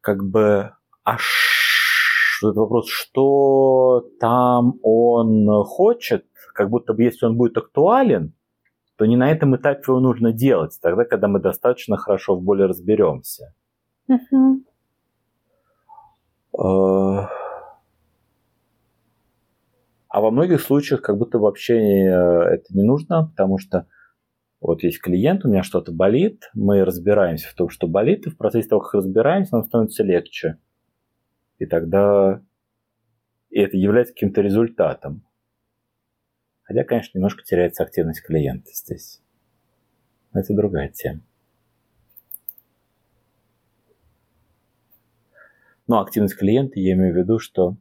[0.01, 0.71] Как бы,
[1.03, 8.33] а ш- этот вопрос, что там он хочет, как будто бы если он будет актуален,
[8.97, 12.61] то не на этом этапе его нужно делать, тогда, когда мы достаточно хорошо в боли
[12.61, 13.53] разберемся.
[14.07, 14.65] Мгм.
[16.57, 17.27] Э,
[20.15, 22.09] А во многих случаях как будто вообще э,
[22.53, 23.85] это не нужно, потому что
[24.61, 28.37] вот есть клиент, у меня что-то болит, мы разбираемся в том, что болит, и в
[28.37, 30.57] процессе того, как разбираемся, нам становится легче.
[31.57, 32.41] И тогда
[33.49, 35.21] и это является каким-то результатом.
[36.63, 39.21] Хотя, конечно, немножко теряется активность клиента здесь.
[40.31, 41.23] Но это другая тема.
[45.87, 47.75] Но активность клиента, я имею в виду, что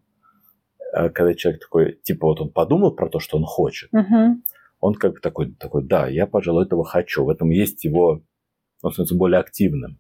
[1.09, 4.43] когда человек такой, типа вот он подумал про то, что он хочет, Мгм.
[4.81, 7.25] он как бы такой, такой, да, я, пожалуй, этого хочу.
[7.25, 8.23] В этом есть его,
[8.83, 9.99] он становится более активным.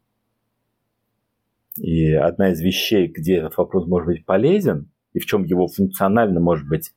[1.76, 6.40] И одна из вещей, где этот вопрос может быть полезен, и в чем его функционально
[6.40, 6.92] может быть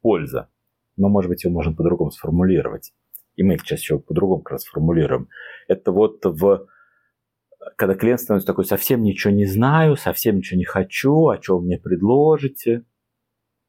[0.00, 0.48] польза,
[0.96, 2.92] но, может быть, его можно по-другому сформулировать.
[3.36, 5.28] И мы сейчас еще по-другому как раз формулируем.
[5.68, 6.66] Это вот в
[7.76, 11.64] когда клиент становится такой, совсем ничего не знаю, совсем ничего не хочу, а что вы
[11.66, 12.84] мне предложите?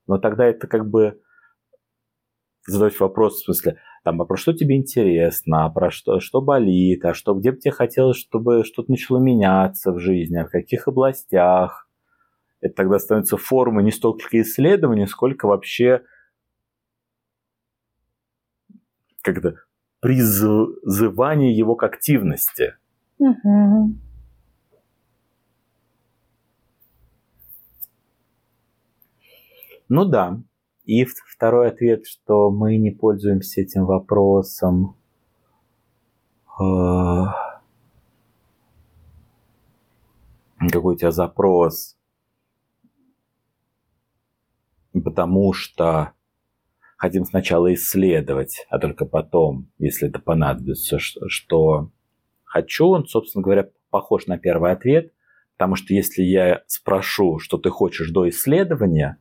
[0.08, 1.22] Но тогда это как бы
[2.66, 7.04] задать вопрос, в смысле, там, а про что тебе интересно, а про что, что болит,
[7.06, 10.88] а что, где бы тебе хотелось, чтобы что-то начало меняться в жизни, а в каких
[10.88, 11.90] областях.
[12.62, 16.02] Это тогда становится формой не столько исследования, сколько вообще
[19.22, 19.56] как-то
[20.00, 22.76] призывание его к активности.
[23.20, 24.07] Мгм.
[29.90, 30.42] Ну да.
[30.86, 34.96] И второй ответ, что мы не пользуемся этим вопросом.
[36.60, 37.26] э,
[40.72, 41.98] Какой у тебя запрос?
[44.94, 46.14] Потому что
[46.98, 51.92] хотим сначала исследовать, а только потом, если это понадобится, что
[52.44, 55.14] хочу, он, собственно говоря, похож на первый ответ,
[55.58, 59.20] потому что если я спрошу, что ты хочешь до исследования,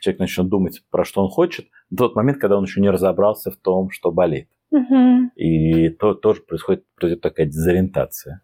[0.00, 3.50] человек начнет думать, про что он хочет, в тот момент, когда он еще не разобрался
[3.50, 4.48] в том, что болит.
[4.70, 5.30] Мгм.
[5.36, 8.42] И то тоже происходит, произойдет такая дезориентация.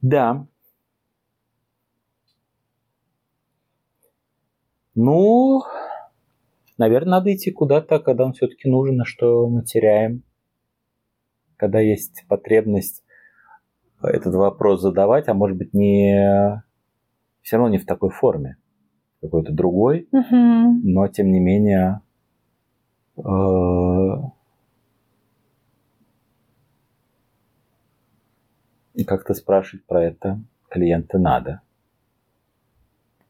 [0.00, 0.46] Да.
[4.94, 5.62] Ну,
[6.76, 10.22] наверное, надо идти куда-то, когда он все-таки нужен, а что мы теряем.
[11.56, 13.04] Когда есть потребность
[14.02, 16.62] этот вопрос задавать, а может быть не
[17.40, 18.56] все равно не в такой форме,
[19.22, 20.82] какой-то другой, Мгм.
[20.82, 22.00] но тем не менее
[23.16, 23.22] э,
[29.06, 31.60] как-то спрашивать про это клиента надо.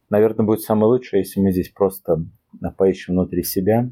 [0.09, 2.25] Наверное, будет самое лучшее, если мы здесь просто
[2.77, 3.89] поищем внутри себя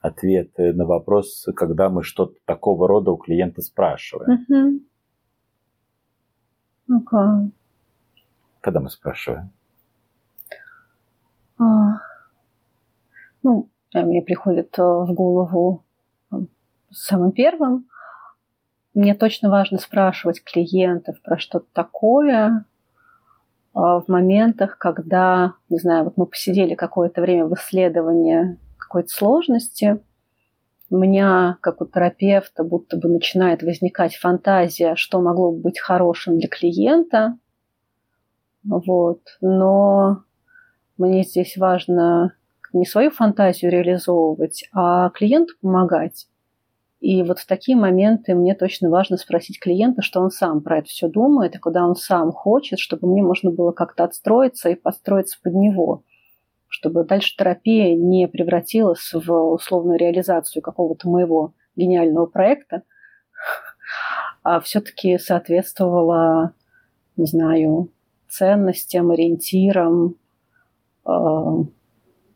[0.00, 4.44] ответы на вопрос, когда мы что-то такого рода у клиента спрашиваем.
[4.48, 4.80] Мгм.
[6.86, 7.50] Ну-ка.
[8.60, 9.50] Когда мы спрашиваем?
[11.58, 12.00] А,
[13.44, 15.84] Ну, мне приходит э, в голову
[16.32, 16.36] э,
[16.90, 17.86] самым первым.
[18.94, 22.64] Мне точно важно спрашивать клиентов про что-то такое
[23.74, 30.00] а, в моментах, когда, не знаю, вот мы посидели какое-то время в исследовании какой-то сложности,
[30.90, 36.38] у меня, как у терапевта, будто бы начинает возникать фантазия, что могло бы быть хорошим
[36.38, 37.36] для клиента.
[38.62, 39.20] Вот.
[39.40, 40.22] Но
[40.96, 42.36] мне здесь важно
[42.74, 46.26] не свою фантазию реализовывать, а клиенту помогать.
[47.00, 50.88] И вот в такие моменты мне точно важно спросить клиента, что он сам про это
[50.88, 55.38] все думает, и куда он сам хочет, чтобы мне можно было как-то отстроиться и подстроиться
[55.42, 56.02] под него,
[56.66, 62.82] чтобы дальше терапия не превратилась в условную реализацию какого-то моего гениального проекта,
[64.42, 66.52] а все-таки соответствовала,
[67.16, 67.90] не знаю,
[68.28, 70.16] ценностям, ориентирам,
[71.06, 71.10] э,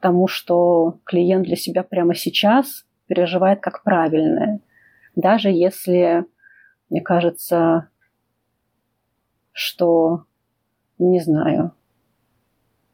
[0.01, 4.61] тому, что клиент для себя прямо сейчас переживает как правильное.
[5.17, 6.25] Даже если,
[6.91, 7.89] мне кажется,
[9.53, 10.25] что,
[10.99, 11.73] не знаю,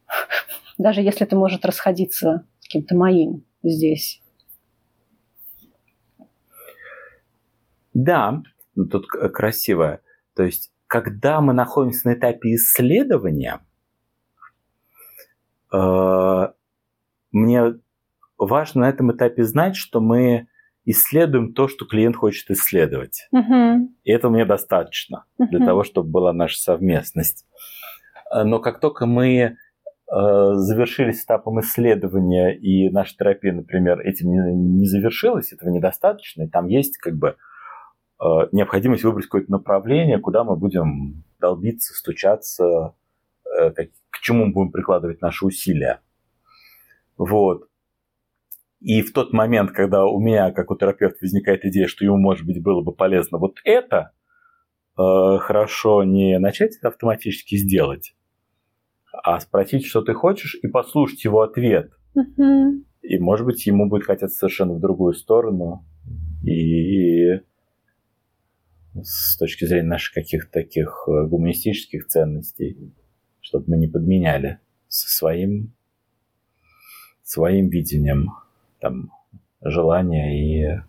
[0.79, 4.23] даже если это может расходиться с каким-то моим здесь.
[7.93, 8.43] Да,
[8.75, 10.01] ну, тут красиво.
[10.35, 13.61] То есть, когда мы находимся на этапе исследования,
[15.73, 16.53] э,
[17.35, 17.75] мне
[18.39, 20.49] важно на этом этапе знать, что мы
[20.87, 23.27] исследуем то, что клиент хочет исследовать.
[23.33, 23.95] Мгм.
[24.05, 25.67] И этого мне достаточно для Мгм.
[25.67, 27.47] того, чтобы была наша совместность.
[28.31, 29.57] Э, Но как только мы
[30.07, 36.49] э, завершились этапом исследования, и наша терапия, например, этим не, не завершилась, этого недостаточно, и
[36.49, 37.37] там есть как бы
[38.21, 42.95] э, необходимость выбрать какое-то направление, куда мы будем долбиться, стучаться,
[43.59, 46.01] э, к чему мы будем прикладывать наши усилия.
[47.17, 47.69] Вот.
[48.81, 52.47] И в тот момент, когда у меня, как у терапевта, возникает идея, что ему, может
[52.47, 54.13] быть, было бы полезно вот это,
[54.99, 58.15] э, хорошо не начать автоматически сделать,
[59.13, 61.93] а спросить, что ты хочешь, и послушать его ответ.
[63.01, 65.87] И, может быть, ему будет хотеться совершенно в другую сторону.
[66.43, 67.41] И
[69.03, 72.93] с точки зрения наших каких-то таких э, гуманистических ценностей,
[73.41, 75.75] чтобы мы не подменяли со своим,
[77.25, 78.33] своим видением
[78.81, 79.11] там,
[79.63, 80.81] желания и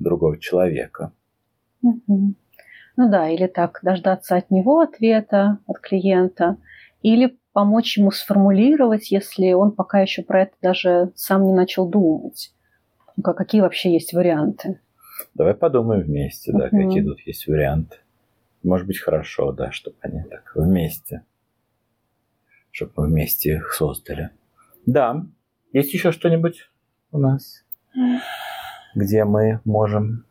[0.00, 1.12] другого человека.
[1.82, 2.34] Ну
[3.10, 6.56] да, или так, дождаться от него ответа, от клиента,
[7.02, 12.52] или помочь ему сформулировать, если он пока еще про это даже сам не начал думать.
[13.16, 14.80] Ну, ка- Какие вообще есть варианты?
[15.34, 16.88] Давай подумаем вместе, да, Мгм.
[16.88, 17.98] какие тут есть варианты.
[18.64, 21.22] Может быть, хорошо, да, чтобы они так вместе,
[22.72, 24.30] чтобы мы вместе их создали.
[24.86, 25.24] Да,
[25.72, 26.70] есть еще что-нибудь
[27.12, 27.64] у нас,
[28.94, 30.24] где мы можем...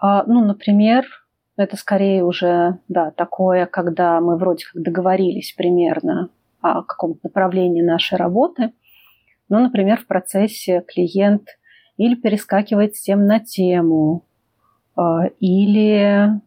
[0.00, 1.04] А, Ну, например,
[1.56, 8.16] это скорее уже, да, такое, когда мы вроде как договорились примерно о каком-то направлении нашей
[8.16, 8.72] работы.
[9.48, 11.48] Ну, например, в процессе клиент
[11.96, 14.24] или перескакивает с тем на тему,
[14.94, 16.40] а, или,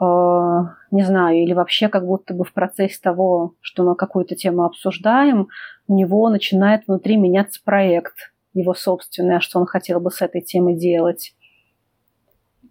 [0.00, 5.48] не знаю, или вообще как будто бы в процессе того, что мы какую-то тему обсуждаем,
[5.86, 10.74] у него начинает внутри меняться проект, его собственное, что он хотел бы с этой темой
[10.74, 11.34] делать.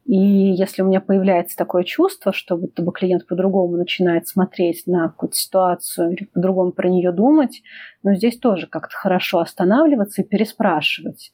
[0.05, 5.07] И если у меня появляется такое чувство, что будто бы клиент по-другому начинает смотреть на
[5.07, 7.61] какую-то ситуацию или по-другому про нее думать,
[8.03, 11.34] но здесь тоже как-то хорошо останавливаться и переспрашивать.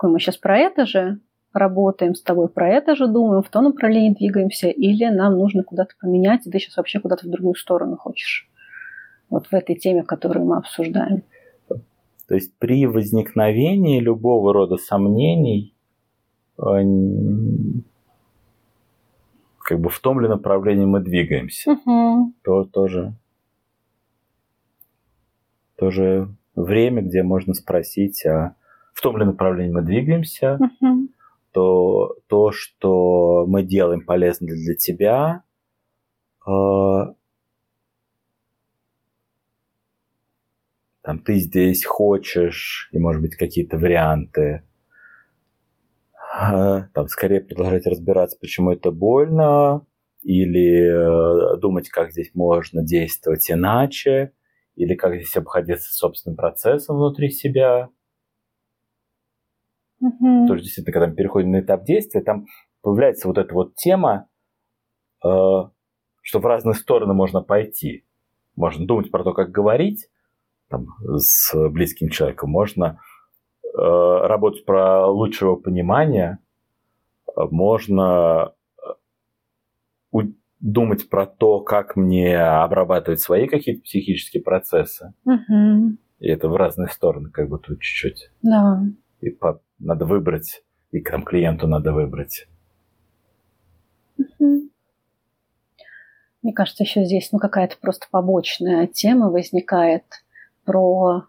[0.00, 1.20] Мы сейчас про это же
[1.56, 5.94] работаем с тобой, про это же думаем, в том направлении двигаемся, или нам нужно куда-то
[6.00, 8.48] поменять, и ты сейчас вообще куда-то в другую сторону хочешь.
[9.30, 11.22] Вот в этой теме, которую мы обсуждаем.
[11.68, 15.74] То есть при возникновении любого рода сомнений
[16.58, 16.62] э,
[19.66, 22.32] как бы в том ли направлении мы двигаемся, Угу.
[22.42, 23.14] то тоже,
[25.76, 28.54] тоже время, где можно спросить, а
[28.92, 31.08] в том ли направлении мы двигаемся, Угу.
[31.56, 35.42] То то, что мы делаем, полезно для тебя.
[36.46, 37.14] э,
[41.00, 44.62] Там ты здесь хочешь, и, может быть, какие-то варианты.
[46.40, 49.86] э, Там скорее продолжать разбираться, почему это больно,
[50.22, 54.32] или э, думать, как здесь можно действовать иначе,
[54.74, 57.90] или как здесь обходиться собственным процессом внутри себя.
[60.06, 60.46] Угу.
[60.46, 62.46] тоже действительно, когда мы переходим на этап действия, там
[62.82, 64.28] появляется вот эта вот тема,
[65.24, 68.04] э, что в разные стороны можно пойти.
[68.54, 70.08] Можно думать про то, как говорить
[70.68, 70.86] там,
[71.16, 72.98] с близким человеком, можно
[73.62, 76.38] э, работать про лучшего понимания,
[77.36, 78.52] можно
[80.12, 80.18] э,
[80.60, 85.14] думать про то, как мне обрабатывать свои какие-то психические процессы.
[85.24, 85.96] Угу.
[86.20, 88.30] И это в разные стороны, как тут чуть-чуть.
[88.42, 88.82] Да.
[89.20, 92.46] И по- надо выбрать, и там клиенту надо выбрать.
[94.38, 100.04] Мне кажется, еще здесь ну, какая-то просто побочная тема возникает
[100.64, 101.24] про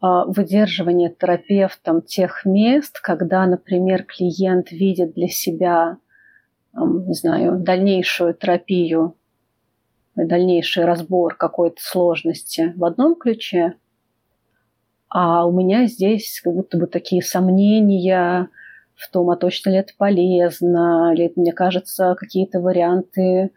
[0.00, 5.98] а, выдерживание терапевтом тех мест, когда, например, клиент видит для себя,
[6.74, 9.16] не знаю, дальнейшую терапию,
[10.14, 13.74] дальнейший разбор какой-то сложности в одном ключе,
[15.16, 18.48] а у меня здесь как будто бы такие сомнения
[18.96, 23.52] в том, а точно ли это полезно, или это, мне кажется, какие-то варианты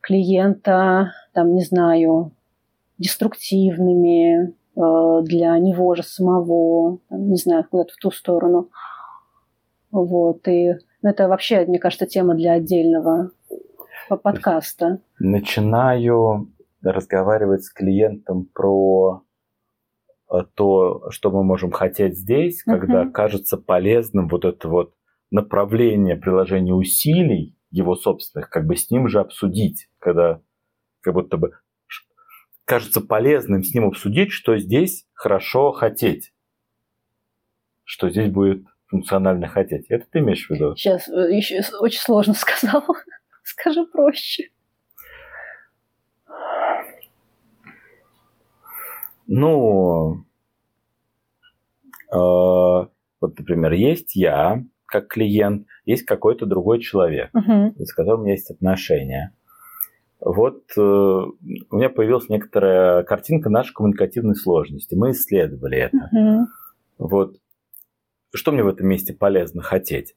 [0.00, 2.32] клиента, там, не знаю,
[2.96, 8.70] деструктивными э, для него же самого, не знаю, куда-то в ту сторону.
[9.90, 13.32] Вот, и ну, это вообще, мне кажется, тема для отдельного
[14.08, 15.00] по- подкаста.
[15.18, 16.48] Начинаю
[16.80, 19.24] разговаривать с клиентом про
[20.54, 24.94] то, что мы можем хотеть здесь, когда кажется полезным вот это вот
[25.30, 30.40] направление приложения усилий его собственных, как бы с ним же обсудить, когда
[31.00, 31.52] как будто бы
[32.64, 36.32] кажется полезным с ним обсудить, что здесь хорошо хотеть,
[37.84, 39.86] что здесь будет функционально хотеть.
[39.88, 40.76] Это ты имеешь в виду?
[40.76, 42.84] Сейчас еще очень сложно сказал.
[43.42, 44.50] Скажи проще.
[49.32, 50.24] Ну,
[52.12, 57.76] э, вот, например, есть я как клиент, есть какой-то другой человек, Мгм.
[57.78, 59.32] с которым у меня есть отношения.
[60.20, 64.96] Вот э, у меня появилась некоторая картинка нашей коммуникативной сложности.
[64.96, 66.08] Мы исследовали это.
[66.10, 66.46] Мгм.
[66.98, 67.36] Вот
[68.34, 70.16] что мне в этом месте полезно хотеть?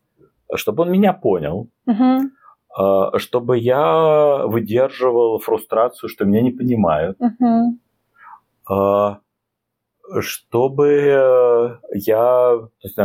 [0.55, 7.79] Чтобы он меня понял, э, чтобы я выдерживал фрустрацию, что меня не понимают, Мгм.
[8.69, 9.15] Э,
[10.19, 12.97] чтобы э, я есть,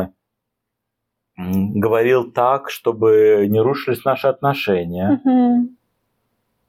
[1.37, 5.21] говорил так, чтобы не рушились наши отношения.
[5.25, 5.77] Мгм.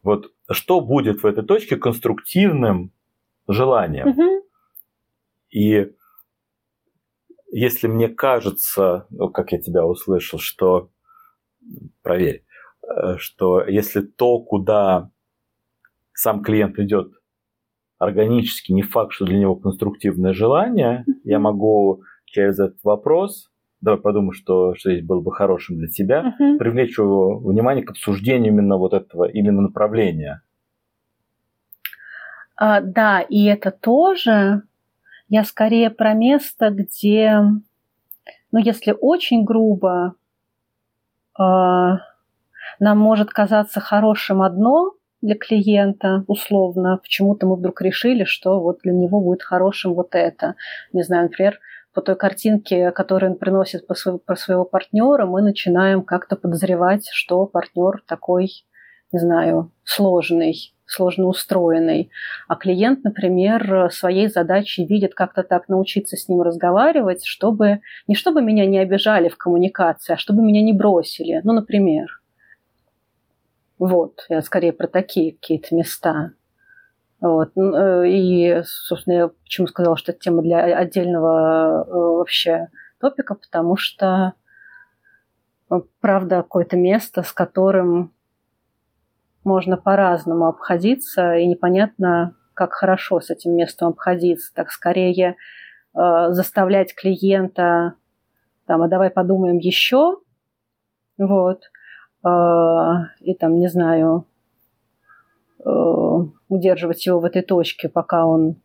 [0.04, 2.92] Вот что будет в этой точке конструктивным
[3.48, 4.10] желанием?
[4.10, 4.44] Мгм.
[5.50, 5.92] И
[7.52, 10.92] если мне кажется, ну, как я тебя услышал, что
[12.04, 12.46] проверь,
[12.84, 15.10] э, что если то, куда
[16.14, 17.14] сам клиент идет
[18.00, 23.50] органически, не факт, что для него конструктивное желание, я могу через этот вопрос,
[23.82, 26.58] давай подумай, что, что здесь было бы хорошим для тебя, Мгм.
[26.58, 30.42] привлечь его внимание к обсуждению именно вот этого, именно направления.
[32.56, 34.64] А, да, и это тоже
[35.28, 37.42] я скорее про место, где,
[38.52, 40.16] ну, если очень грубо,
[41.38, 42.00] а,
[42.80, 48.94] нам может казаться хорошим одно для клиента, условно, почему-то мы вдруг решили, что вот для
[48.94, 50.56] него будет хорошим вот это.
[50.94, 51.60] Не знаю, например,
[51.94, 57.10] по той картинке, которую он приносит по своего, про своего партнера, мы начинаем как-то подозревать,
[57.12, 58.50] что партнер такой,
[59.12, 62.12] не знаю, сложный, сложно устроенный.
[62.48, 68.42] А клиент, например, своей задачей видит как-то так научиться с ним разговаривать, чтобы не чтобы
[68.42, 71.42] меня не обижали в коммуникации, а чтобы меня не бросили.
[71.44, 72.19] Ну, например.
[73.80, 76.34] Вот, я скорее про такие какие-то места.
[77.22, 77.52] Вот.
[77.58, 82.68] Э, И, собственно, я почему сказала, что это тема для отдельного э, вообще
[83.00, 84.34] топика, потому что,
[85.72, 88.14] э, правда, какое-то место, с которым
[89.46, 94.54] можно по-разному обходиться, и непонятно, как хорошо с этим местом обходиться.
[94.54, 95.38] Так скорее
[95.96, 97.94] э, заставлять клиента,
[98.66, 100.18] там, а давай подумаем еще,
[101.18, 101.64] вот,
[102.22, 104.26] и там, не знаю,
[105.64, 105.70] э,
[106.50, 108.56] удерживать его в этой точке, пока он,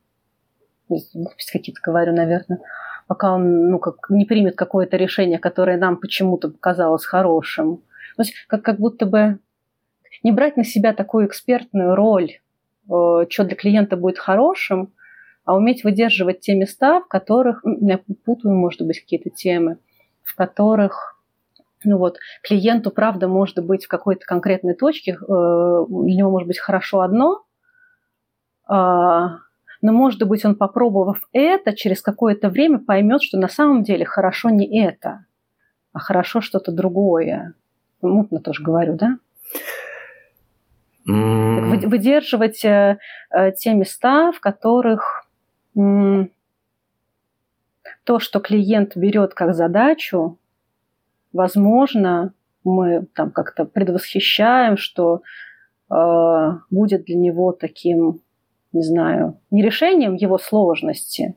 [0.88, 2.60] глупости какие-то говорю, наверное,
[3.06, 7.78] пока он ну, как, не примет какое-то решение, которое нам почему-то показалось хорошим.
[8.16, 9.38] То есть как, как будто бы
[10.22, 12.30] не брать на себя такую экспертную роль,
[12.88, 14.92] э, что для клиента будет хорошим,
[15.44, 19.78] а уметь выдерживать те места, в которых, м, я путаю, может быть, какие-то темы,
[20.22, 21.13] в которых
[21.84, 26.58] ну вот, клиенту, правда, может быть в какой-то конкретной точке, э, для него может быть
[26.58, 27.44] хорошо одно,
[28.66, 29.38] а,
[29.82, 34.48] но, может быть, он, попробовав это, через какое-то время поймет, что на самом деле хорошо
[34.48, 35.26] не это,
[35.92, 37.54] а хорошо что-то другое.
[38.00, 39.18] Мутно тоже говорю, да?
[41.06, 42.98] Вы- Выдерживать э,
[43.30, 45.26] э, те места, в которых
[48.04, 50.38] то, что клиент берет как задачу,
[51.34, 52.32] возможно,
[52.62, 55.20] мы там как-то предвосхищаем, что
[55.90, 58.20] э, будет для него таким,
[58.72, 61.36] не знаю, не решением его сложности,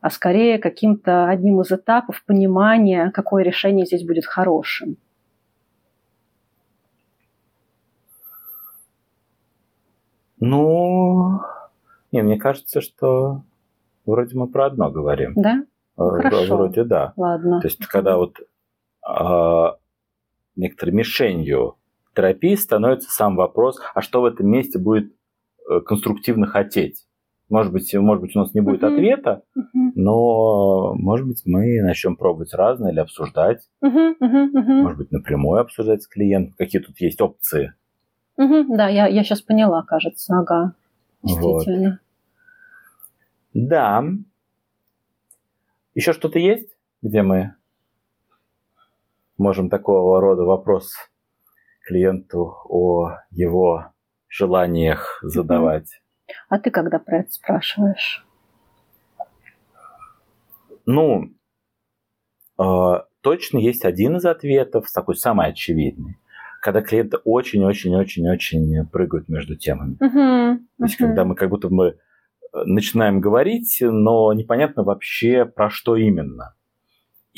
[0.00, 4.96] а скорее каким-то одним из этапов понимания, какое решение здесь будет хорошим.
[10.40, 11.40] Ну,
[12.12, 13.42] не, мне кажется, что
[14.06, 15.32] вроде мы про одно говорим.
[15.34, 15.64] Да?
[15.96, 16.56] Э, хорошо.
[16.56, 17.12] Вроде да.
[17.16, 17.60] Ладно.
[17.60, 18.36] То есть, когда вот
[20.56, 21.76] некоторой мишенью
[22.14, 25.12] терапии становится сам вопрос, а что в этом месте будет
[25.70, 27.06] э, конструктивно хотеть?
[27.48, 28.92] Может быть, может быть, у нас не будет Мгм.
[28.92, 29.92] ответа, Мгм.
[29.94, 33.62] но, может быть, мы начнем пробовать разное или обсуждать.
[33.80, 34.82] Мгм, мгм.
[34.82, 37.72] Может быть, напрямую обсуждать с клиентом, какие тут есть опции.
[38.36, 40.74] Мгм, Да, я, я сейчас поняла, кажется, ага.
[41.22, 41.64] Вот.
[41.64, 42.00] Действительно.
[43.54, 44.04] Да.
[45.94, 46.68] Еще что-то есть,
[47.02, 47.54] где мы
[49.38, 50.92] можем такого рода вопрос
[51.86, 53.92] клиенту о его
[54.28, 56.02] желаниях задавать?
[56.48, 58.26] А ты когда про это спрашиваешь?
[60.84, 61.30] Ну,
[62.58, 66.18] э, точно есть один из ответов, такой самый очевидный,
[66.60, 69.96] когда клиенты очень-очень-очень-очень прыгают между темами.
[70.00, 71.94] Мгм, То есть, когда мы как будто бы э,
[72.64, 76.54] начинаем говорить, но непонятно вообще про что именно.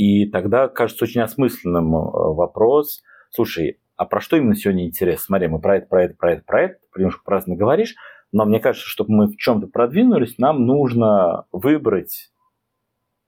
[0.01, 5.25] И тогда кажется очень осмысленным э, вопрос, слушай, а про что именно сегодня интересно?
[5.27, 7.97] Смотри, мы про это, про это, про это, про это, немножко праздно говоришь,
[8.33, 12.31] Но мне кажется, чтобы мы в чем-то продвинулись, нам нужно выбрать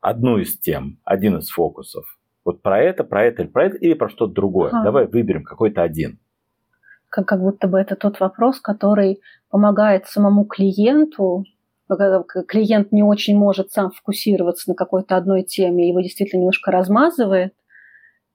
[0.01, 2.07] одну из тем, один из фокусов.
[2.43, 4.71] Вот про это, про это или про это, или про что-то другое.
[4.71, 4.85] Ага.
[4.85, 6.21] Давай выберем какой-то один.
[7.11, 9.21] Как, как будто бы это тот вопрос, который
[9.51, 11.45] помогает самому клиенту.
[11.97, 17.55] Когда клиент не очень может сам фокусироваться на какой-то одной теме, его действительно немножко размазывает.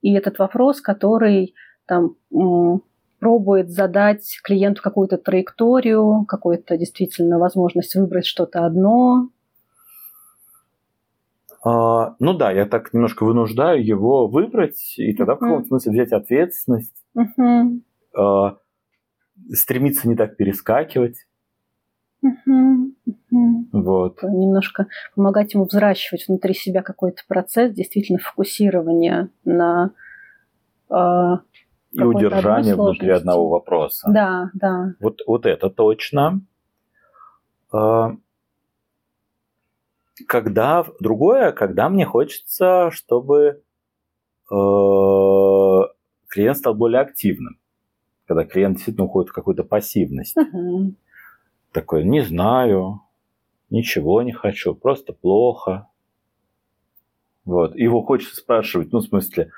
[0.01, 1.55] И этот вопрос, который
[1.85, 2.15] там
[3.19, 9.29] пробует задать клиенту какую-то траекторию, какую-то действительно возможность выбрать что-то одно.
[11.63, 15.49] А, ну да, я так немножко вынуждаю его выбрать, и тогда в Мгм.
[15.49, 17.83] каком-то смысле взять ответственность, Мгм.
[18.15, 18.57] а,
[19.51, 21.26] стремиться не так перескакивать.
[23.71, 24.23] Вот.
[24.23, 29.91] немножко помогать ему взращивать внутри себя какой-то процесс действительно фокусирования на
[30.89, 31.37] э,
[31.91, 34.09] И удержание внутри одного вопроса.
[34.11, 34.93] да, да.
[34.99, 36.41] Вот, вот это точно.
[37.71, 38.15] А,
[40.27, 43.61] Когда другое, когда мне хочется, чтобы
[44.49, 44.55] э,
[46.27, 47.59] клиент стал более активным.
[48.25, 50.35] Когда клиент действительно уходит в какую-то пассивность.
[50.35, 50.97] Мгм.
[51.71, 53.01] Такой, не знаю,
[53.69, 55.87] ничего не хочу, просто плохо.
[57.45, 57.75] Вот.
[57.75, 59.51] Его хочется спрашивать, ну, в смысле,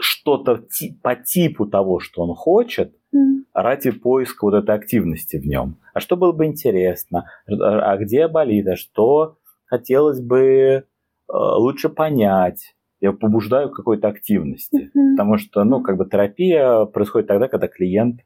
[0.00, 0.64] что-то
[1.02, 3.46] по типу того, что он хочет, М.
[3.52, 5.76] ради поиска вот этой активности в нем.
[5.94, 7.26] А что было бы интересно?
[7.46, 8.66] А а где болит?
[8.68, 10.84] А что хотелось бы э,
[11.28, 12.74] лучше понять?
[13.00, 14.90] Я побуждаю к какой-то активности.
[14.94, 15.16] Мгм.
[15.16, 18.20] Потому что, ну, как бы терапия происходит тогда, когда клиент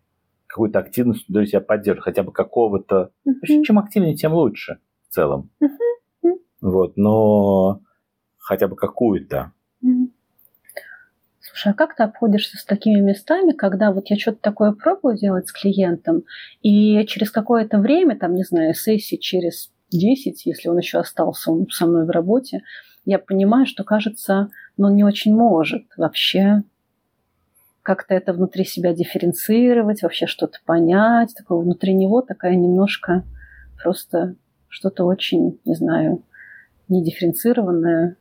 [0.57, 3.11] какую-то активность для себя поддерживает, хотя бы какого-то...
[3.27, 3.65] Вообще, Мгм.
[3.65, 5.51] чем активнее, тем лучше в целом.
[5.61, 6.39] Мгм.
[6.63, 7.83] Вот, но
[8.39, 9.53] хотя бы какую-то.
[11.41, 15.47] Слушай, а как ты обходишься с такими местами, когда вот я что-то такое пробую делать
[15.47, 16.23] с клиентом,
[16.63, 21.87] и через какое-то время, там, не знаю, сессии через 10, если он еще остался со
[21.87, 22.63] мной в работе,
[23.05, 24.49] я понимаю, что, кажется,
[24.79, 26.63] ну, он не очень может вообще
[27.87, 31.33] как-то это внутри себя дифференцировать, вообще что-то понять.
[31.39, 33.23] Такое внутри него такая немножко
[33.81, 34.35] просто
[34.67, 36.25] что-то очень, не знаю,
[36.89, 38.17] недифференцированное,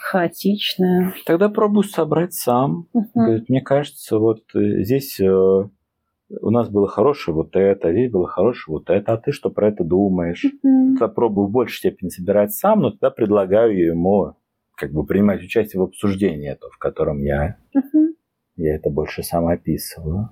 [0.00, 1.12] хаотичное.
[1.26, 2.86] Тогда пробую собрать сам.
[3.14, 8.26] Говорит, мне кажется, вот э, здесь э, у нас было хорошее вот это, здесь было
[8.26, 10.46] хорошее вот это, а ты что про это думаешь?
[10.62, 10.96] Мгм.
[10.96, 14.36] Тогда пробую в большей степени собирать сам, но тогда предлагаю ему
[14.80, 18.14] как бы принимать участие в обсуждении этого, в котором я, Мгм.
[18.56, 20.30] я это больше сам описываю.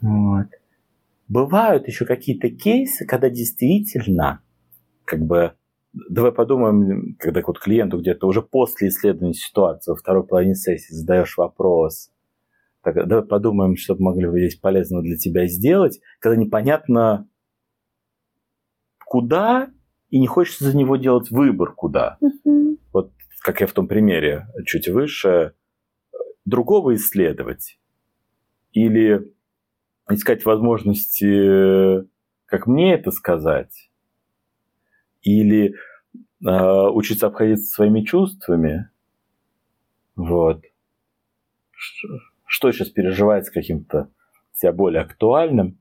[0.00, 0.46] Вот.
[1.28, 4.40] Бывают еще какие-то кейсы, когда действительно,
[5.04, 5.52] как бы,
[5.92, 11.36] давай подумаем, когда вот клиенту где-то уже после исследования ситуации во второй половине сессии задаешь
[11.36, 12.10] вопрос,
[12.82, 17.28] так, давай подумаем, что могли бы здесь полезного для тебя сделать, когда непонятно
[19.04, 19.70] куда,
[20.10, 22.18] и не хочется за него делать выбор куда.
[22.20, 22.78] Мгм.
[23.42, 25.54] Как я в том примере чуть выше,
[26.44, 27.80] другого исследовать
[28.72, 29.32] или
[30.10, 32.06] искать возможности,
[32.44, 33.90] как мне это сказать,
[35.22, 35.74] или
[36.44, 38.90] э, учиться обходиться своими чувствами.
[40.16, 40.62] Вот.
[42.44, 44.10] Что, сейчас переживается каким-то
[44.52, 45.79] себя более актуальным.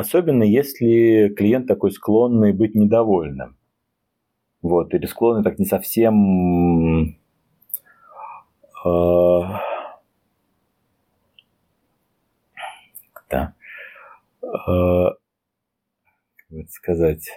[0.00, 3.58] Особенно если клиент такой склонный быть недовольным.
[4.62, 7.18] Вот, или склонный так не совсем
[8.82, 9.40] э,
[13.28, 13.54] да,
[14.42, 14.46] э,
[16.36, 17.28] как бы это сказать,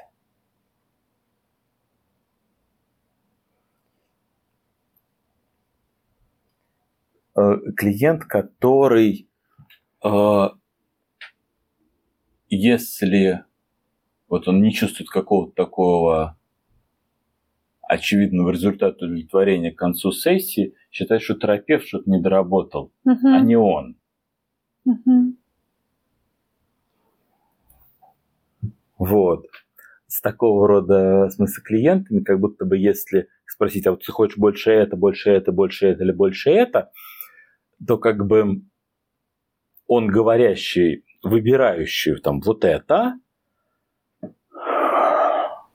[7.35, 9.27] э, клиент, который,
[12.55, 13.43] если
[14.27, 16.37] вот он не чувствует какого-то такого
[17.81, 23.27] очевидного результата удовлетворения к концу сессии, считает, что терапевт что-то не доработал, Мгм.
[23.27, 23.95] а не он.
[24.85, 25.37] Мгм.
[28.97, 29.45] Вот.
[30.07, 34.37] С такого рода, в смысле, клиентами, как будто бы если спросить, а вот ты хочешь
[34.37, 36.91] больше это, больше это, больше это или больше это,
[37.85, 38.61] то как бы
[39.87, 43.19] он говорящий, выбирающий там вот это,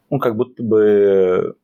[0.09, 1.57] он как будто бы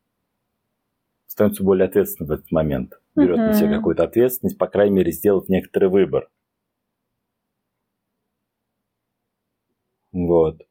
[1.27, 3.01] становится более ответственным в этот момент.
[3.17, 6.29] Берет на себя какую-то ответственность, по крайней мере, сделав некоторый выбор.
[10.13, 10.63] Вот.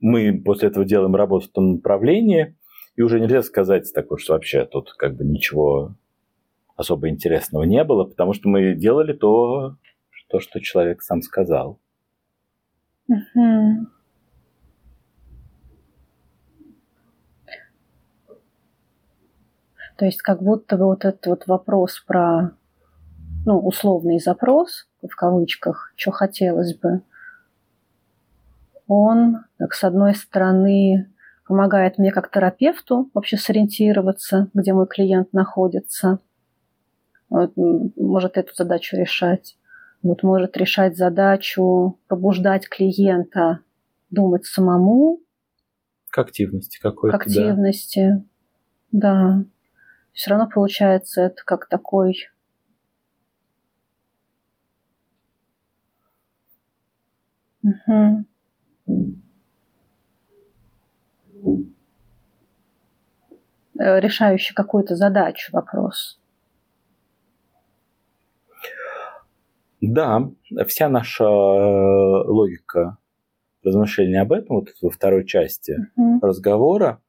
[0.00, 2.56] Мы после этого делаем работу в том направлении,
[2.96, 5.94] и уже нельзя сказать такое, что вообще тут как бы ничего
[6.74, 9.76] особо интересного не было, потому что мы делали то,
[10.30, 11.78] то, что человек сам сказал.
[13.08, 13.90] Мгм.
[19.96, 22.52] То есть как будто бы вот этот вот вопрос про
[23.44, 27.02] ну, условный запрос, в кавычках, что хотелось бы,
[28.86, 31.10] он, так, с одной стороны,
[31.46, 36.18] помогает мне как терапевту вообще сориентироваться, где мой клиент находится,
[37.28, 39.56] вот, может эту задачу решать.
[40.02, 43.60] Вот может решать задачу пробуждать клиента
[44.10, 45.20] думать самому,
[46.10, 47.18] К активности к какой-то.
[47.18, 47.22] да.
[47.22, 48.24] активности.
[48.92, 49.44] Да.
[50.12, 52.16] Все равно получается это как такой.
[63.78, 66.19] Э, решающий какую-то задачу вопрос.
[69.80, 70.30] Да,
[70.66, 71.26] вся наша э,
[72.26, 72.98] логика
[73.62, 76.20] размышления об этом, вот во второй части Мгм.
[76.22, 77.00] разговора,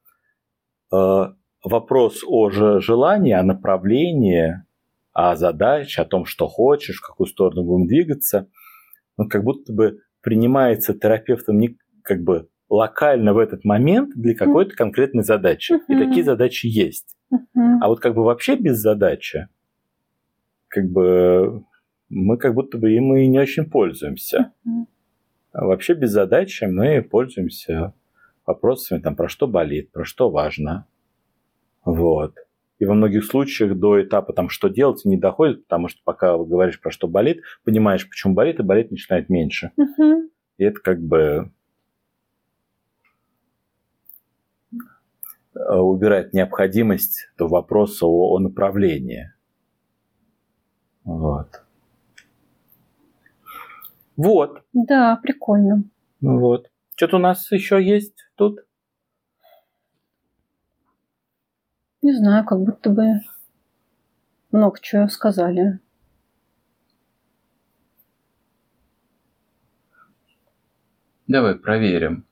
[0.94, 1.24] э,
[1.64, 4.64] вопрос о же- желании, о направлении,
[5.14, 8.48] о задаче, о том, что хочешь, в какую сторону будем двигаться,
[9.18, 14.76] он как будто бы принимается терапевтом не как бы локально в этот момент для какой-то
[14.76, 15.74] конкретной задачи.
[15.90, 16.06] И Мгм.
[16.08, 17.18] такие задачи есть.
[17.30, 17.84] Мгм.
[17.84, 19.48] А вот как бы вообще без задачи,
[20.70, 21.64] как бы
[22.12, 24.52] мы как будто бы им и не очень пользуемся.
[25.54, 27.94] А вообще без задачи мы пользуемся
[28.46, 30.86] вопросами, там, про что болит, про что важно.
[31.84, 32.36] Вот.
[32.80, 36.82] И во многих случаях до этапа, там, что делать, не доходит, потому что пока говоришь
[36.82, 39.72] про что болит, понимаешь, почему болит, и болеть начинает меньше.
[39.78, 40.30] Мгм.
[40.58, 41.52] И это как бы
[45.56, 49.32] э, убирает необходимость до вопроса о, о направлении.
[51.04, 51.64] Вот.
[54.18, 54.64] Вот.
[54.74, 55.84] Да, прикольно.
[56.20, 56.70] Вот.
[56.96, 58.60] Что-то у нас еще есть тут?
[62.02, 63.22] Не знаю, как будто бы
[64.52, 65.80] много чего сказали.
[71.28, 72.26] Давай проверим.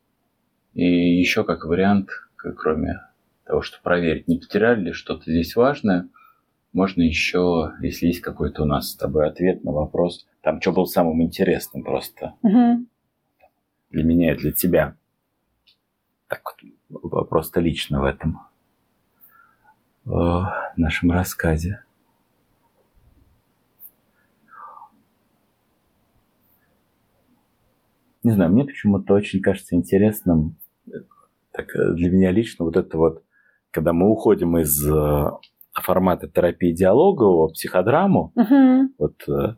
[0.74, 3.00] И еще как вариант, кроме
[3.46, 6.10] того, что проверить, не потеряли ли что-то здесь важное,
[6.74, 10.86] можно еще, если есть какой-то у нас с тобой ответ на вопрос, там что было
[10.86, 12.88] самым интересным просто Мгм.
[13.90, 14.96] для меня и для тебя.
[16.28, 16.42] Так
[16.90, 18.40] вот, просто лично в этом
[20.06, 21.84] в нашем рассказе.
[28.24, 30.56] Не знаю, мне почему-то очень кажется интересным,
[30.88, 30.98] э,
[31.52, 33.24] так, э, для меня лично, вот это вот,
[33.72, 35.32] когда мы уходим из э,
[35.80, 38.94] формата терапии диалогового психодраму, Мгм.
[38.98, 39.56] вот э,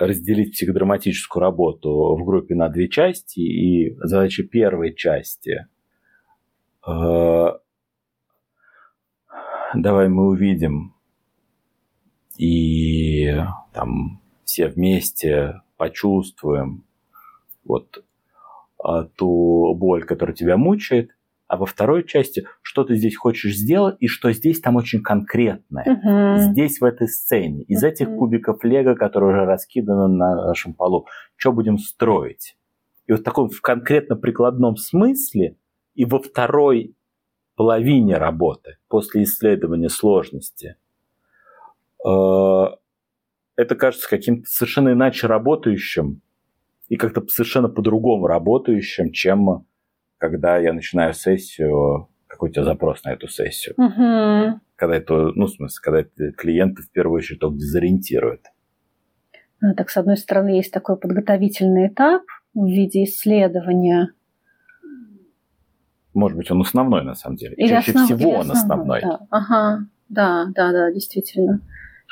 [0.00, 5.66] разделить психодраматическую работу в группе на две части, и задача первой части
[6.86, 7.46] э,
[9.74, 10.94] давай мы увидим
[12.36, 13.36] и
[13.72, 16.84] там все вместе почувствуем
[17.64, 18.04] вот
[18.82, 21.16] а, ту боль, которая тебя мучает,
[21.46, 25.84] а во второй части, что ты здесь хочешь сделать и что здесь там очень конкретное
[25.86, 26.38] Мгм.
[26.52, 27.92] здесь, в этой сцене, из Мгм.
[27.92, 32.56] этих кубиков лего, которые уже раскиданы на нашем полу, что будем строить?
[33.06, 35.56] И вот в таком в конкретно прикладном смысле
[35.94, 36.96] и во второй
[37.56, 40.76] половине работы, после исследования сложности,
[42.04, 42.64] э,
[43.56, 46.22] это кажется каким-то совершенно иначе работающим
[46.88, 49.66] и как-то совершенно по-другому работающим, чем
[50.30, 54.60] когда я начинаю сессию, какой у тебя запрос на эту сессию Мгм.
[54.76, 58.46] когда это, ну, в смысле, когда это клиента в первую очередь только дезориентирует.
[59.62, 62.22] А, Так, с одной стороны, есть такой подготовительный этап
[62.54, 64.08] в виде исследования.
[66.12, 67.54] Может быть, он основной на самом деле.
[67.56, 69.00] Или Чаще основ- всего или он основной.
[69.02, 69.20] Да.
[69.30, 71.60] Ага, да, да, да, действительно.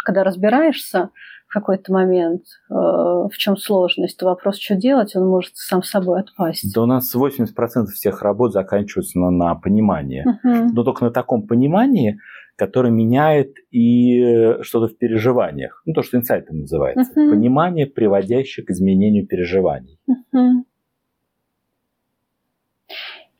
[0.05, 1.11] Когда разбираешься
[1.53, 6.21] в какой-то момент, э, в чем сложность, то вопрос, что делать, он может сам собой
[6.21, 6.73] отпасть.
[6.75, 10.25] Да у нас 80% всех работ заканчиваются на, на понимании.
[10.25, 10.69] Мгм.
[10.73, 12.19] Но только на таком понимании,
[12.57, 15.83] которое меняет и э, что-то в переживаниях.
[15.85, 17.13] Ну, то, что инсайтом называется.
[17.21, 17.33] Мгм.
[17.33, 19.99] Понимание, приводящее к изменению переживаний.
[20.07, 20.65] Мгм.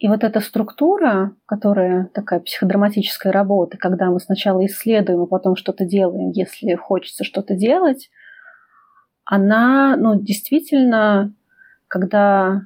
[0.03, 5.85] И вот эта структура, которая такая психодраматическая работа, когда мы сначала исследуем, а потом что-то
[5.85, 8.11] делаем, если хочется что-то делать,
[9.25, 11.33] она, ну, действительно,
[11.87, 12.63] когда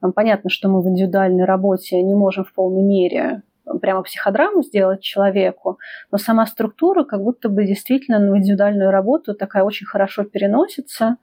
[0.00, 3.42] нам понятно, что мы в индивидуальной работе не можем в полной мере
[3.82, 5.78] прямо психодраму сделать человеку,
[6.10, 11.18] но сама структура как будто бы действительно на индивидуальную работу такая очень хорошо переносится,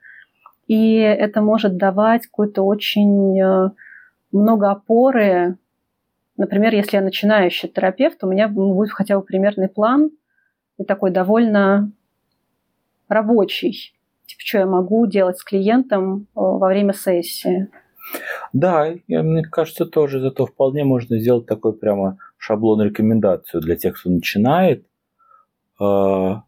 [0.68, 3.72] и это может давать какой-то очень э,
[4.32, 5.58] много опоры.
[6.38, 10.12] Например, если я начинающий терапевт, у меня будет хотя бы примерный план
[10.78, 11.92] и такой довольно
[13.08, 13.94] рабочий.
[14.26, 17.70] Типа, что я могу делать с клиентом э, во время сессии.
[18.54, 24.00] Да, я, мне кажется, тоже зато вполне можно сделать такой прямо шаблон рекомендацию для тех,
[24.00, 24.86] кто начинает,
[25.80, 26.44] а,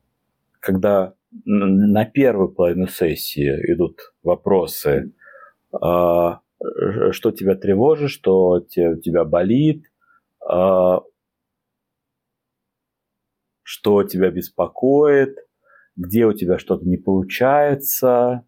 [0.60, 1.14] когда
[1.46, 5.12] на первую половину сессии идут вопросы,
[5.72, 6.40] а,
[7.12, 9.86] что тебя тревожит, что тебя болит,
[10.46, 11.02] а,
[13.64, 15.38] что тебя беспокоит,
[15.96, 18.46] где у тебя что-то не получается.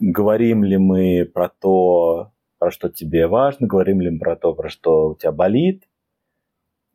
[0.00, 4.68] говорим ли мы про то, про что тебе важно, говорим ли мы про то, про
[4.68, 5.84] что у тебя болит.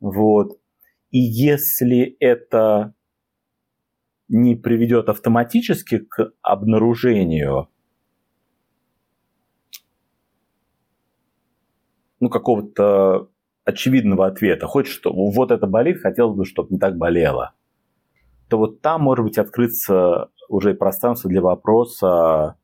[0.00, 0.58] Вот.
[1.10, 2.94] И если это
[4.28, 7.68] не приведет автоматически к обнаружению
[12.20, 13.28] ну, какого-то
[13.64, 17.52] очевидного ответа, хоть что вот это болит, хотелось бы, чтобы не так болело,
[18.48, 22.56] то вот там может быть открыться уже пространство для вопроса,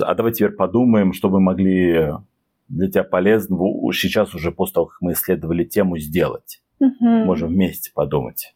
[0.00, 2.12] а давай теперь подумаем, что мы могли
[2.68, 6.62] для тебя полезного сейчас уже после того, как мы исследовали тему, сделать.
[6.80, 6.94] Угу.
[7.00, 8.54] Можем вместе подумать.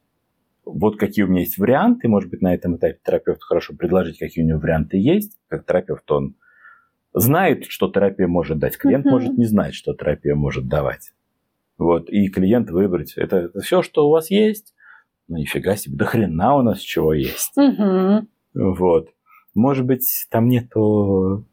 [0.67, 2.09] Вот какие у меня есть варианты.
[2.09, 5.39] Может быть, на этом этапе терапевт хорошо предложить, какие у него варианты есть.
[5.49, 6.35] Как терапевт он
[7.15, 8.77] знает, что терапия может дать.
[8.77, 9.15] Клиент Мгм.
[9.15, 11.13] может не знать, что терапия может давать.
[11.79, 12.11] Вот.
[12.11, 13.15] И клиент выбрать.
[13.17, 14.75] Это, это все, что у вас есть.
[15.29, 17.53] Ну, нифига себе, до хрена у нас чего есть.
[17.57, 18.27] Угу.
[18.55, 19.11] Вот.
[19.55, 21.47] Может быть, там нету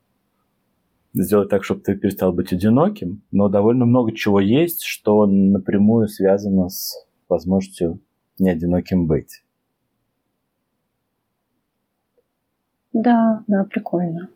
[1.14, 6.70] сделать так, чтобы ты перестал быть одиноким, но довольно много чего есть, что напрямую связано
[6.70, 6.94] с
[7.30, 8.00] возможностью
[8.40, 9.44] не одиноким быть.
[12.94, 14.30] Да, да, прикольно.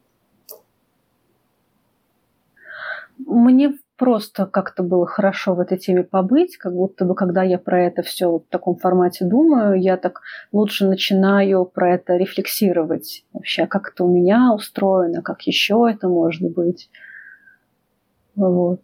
[3.20, 7.84] Мне просто как-то было хорошо в этой теме побыть, как будто бы, когда я про
[7.84, 10.22] это все в таком формате думаю, я так
[10.52, 13.26] лучше начинаю про это рефлексировать.
[13.34, 16.90] Вообще, а как это у меня устроено, как еще это может быть.
[18.36, 18.82] Вот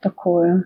[0.00, 0.64] такое.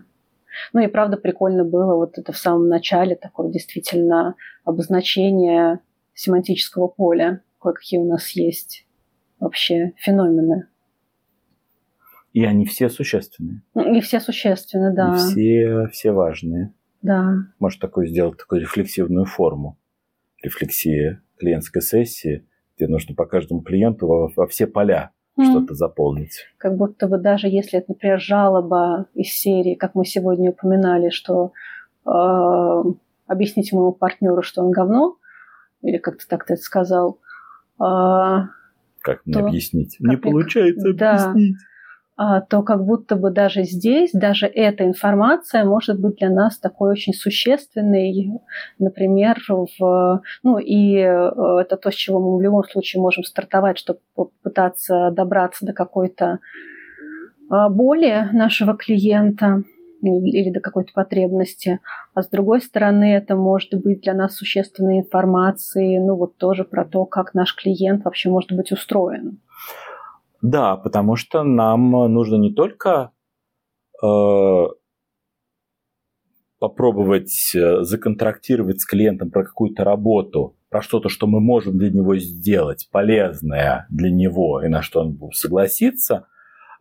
[0.73, 5.79] Ну и правда прикольно было вот это в самом начале такое действительно обозначение
[6.13, 8.85] семантического поля, кое-какие у нас есть
[9.39, 10.67] вообще феномены.
[12.33, 13.61] И они все существенные.
[13.73, 15.15] Ну, И все существенны, да.
[15.15, 16.73] И все, все важные.
[17.01, 17.35] Да.
[17.57, 19.77] Может такой сделать такую рефлексивную форму.
[20.43, 22.45] Рефлексия клиентской сессии,
[22.75, 25.11] где нужно по каждому клиенту во, во все поля
[25.45, 26.45] Что-то заполнить.
[26.57, 31.51] Как будто бы даже если это, например, жалоба из серии, как мы сегодня упоминали, что
[32.05, 32.83] э,
[33.27, 35.17] объяснить моему партнеру, что он говно,
[35.81, 37.19] или как ты так ты это сказал,
[37.79, 37.83] э,
[39.01, 39.97] Как мне То- объяснить?
[39.97, 41.31] как Не мне- получается Да.
[41.31, 41.57] объяснить.
[42.21, 46.91] А, то как будто бы даже здесь, даже эта информация может быть для нас такой
[46.91, 48.41] очень существенной,
[48.77, 53.77] например, в, ну и э, это то, с чего мы в любом случае можем стартовать,
[53.77, 56.39] чтобы попытаться добраться до какой-то
[57.49, 59.63] а, боли нашего клиента
[60.01, 61.79] или до какой-то потребности,
[62.13, 66.83] а с другой стороны это может быть для нас существенной информацией, ну вот тоже про
[66.83, 69.39] то, как наш клиент вообще может быть устроен.
[70.41, 73.11] Да, потому что нам нужно не только
[74.01, 74.65] э,
[76.59, 82.17] попробовать э, законтрактировать с клиентом про какую-то работу, про что-то, что мы можем для него
[82.17, 86.27] сделать, полезное для него, и на что он согласится,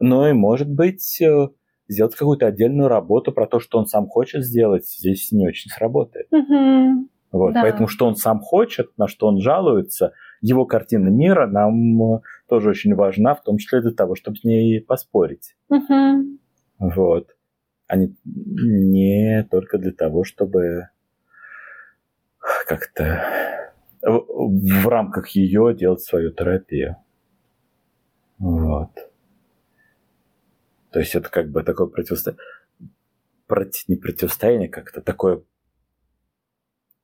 [0.00, 1.48] но и, может быть, э,
[1.88, 6.26] сделать какую-то отдельную работу про то, что он сам хочет сделать, здесь не очень сработает.
[6.30, 7.08] Мгм.
[7.30, 7.62] Вот, Да.
[7.62, 12.70] Поэтому что он сам хочет, на что он жалуется, его картина мира нам э, тоже
[12.70, 15.56] очень важна, в том числе для того, чтобы с ней поспорить.
[15.68, 16.38] Мгм.
[16.78, 17.36] Вот.
[17.86, 20.88] А не, не только для того, чтобы
[22.66, 23.72] как-то
[24.02, 26.96] в, в рамках ее делать свою терапию.
[28.38, 28.90] Вот.
[30.90, 32.42] То есть это как бы такое противостояние,
[33.88, 35.42] не противостояние, как-то такое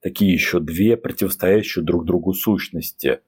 [0.00, 3.20] такие еще две противостоящие друг другу сущности.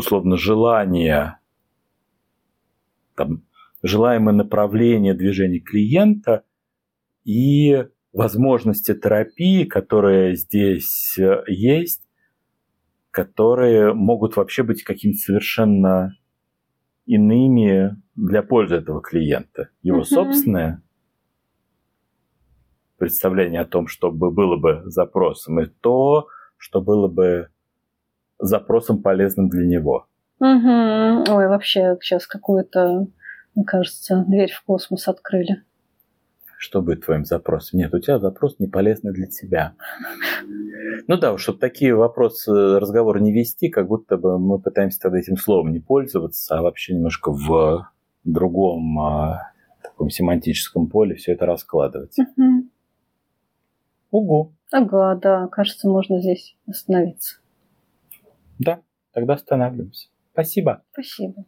[0.00, 1.40] Условно, желание,
[3.14, 3.44] там,
[3.82, 6.44] желаемое направление движения клиента
[7.22, 7.84] и
[8.14, 12.08] возможности терапии, которые здесь э, есть,
[13.10, 16.16] которые могут вообще быть какими-то совершенно
[17.04, 19.68] иными для пользы этого клиента.
[19.82, 20.06] Его Мгм.
[20.06, 20.82] собственное
[22.96, 26.26] представление о том, что бы было бы запросом, и то,
[26.56, 27.50] что было бы
[28.40, 30.06] запросом полезным для него.
[30.38, 31.24] Мгм.
[31.28, 33.06] Ой, вообще сейчас какую-то,
[33.54, 35.62] мне кажется, дверь в космос открыли.
[36.58, 37.78] Что будет твоим запросом?
[37.78, 39.74] Нет, у тебя запрос не полезный для тебя.
[41.06, 45.36] Ну да, чтобы такие вопросы, разговоры не вести, как будто бы мы пытаемся тогда этим
[45.36, 47.88] словом не пользоваться, а вообще немножко в
[48.24, 52.14] другом а, таком семантическом поле все это раскладывать.
[52.36, 52.70] Мгм.
[54.10, 54.52] Угу.
[54.72, 57.38] Ага, да, кажется, можно здесь остановиться.
[58.60, 58.82] Да,
[59.12, 60.08] тогда останавливаемся.
[60.32, 60.84] Спасибо.
[60.92, 61.46] Спасибо.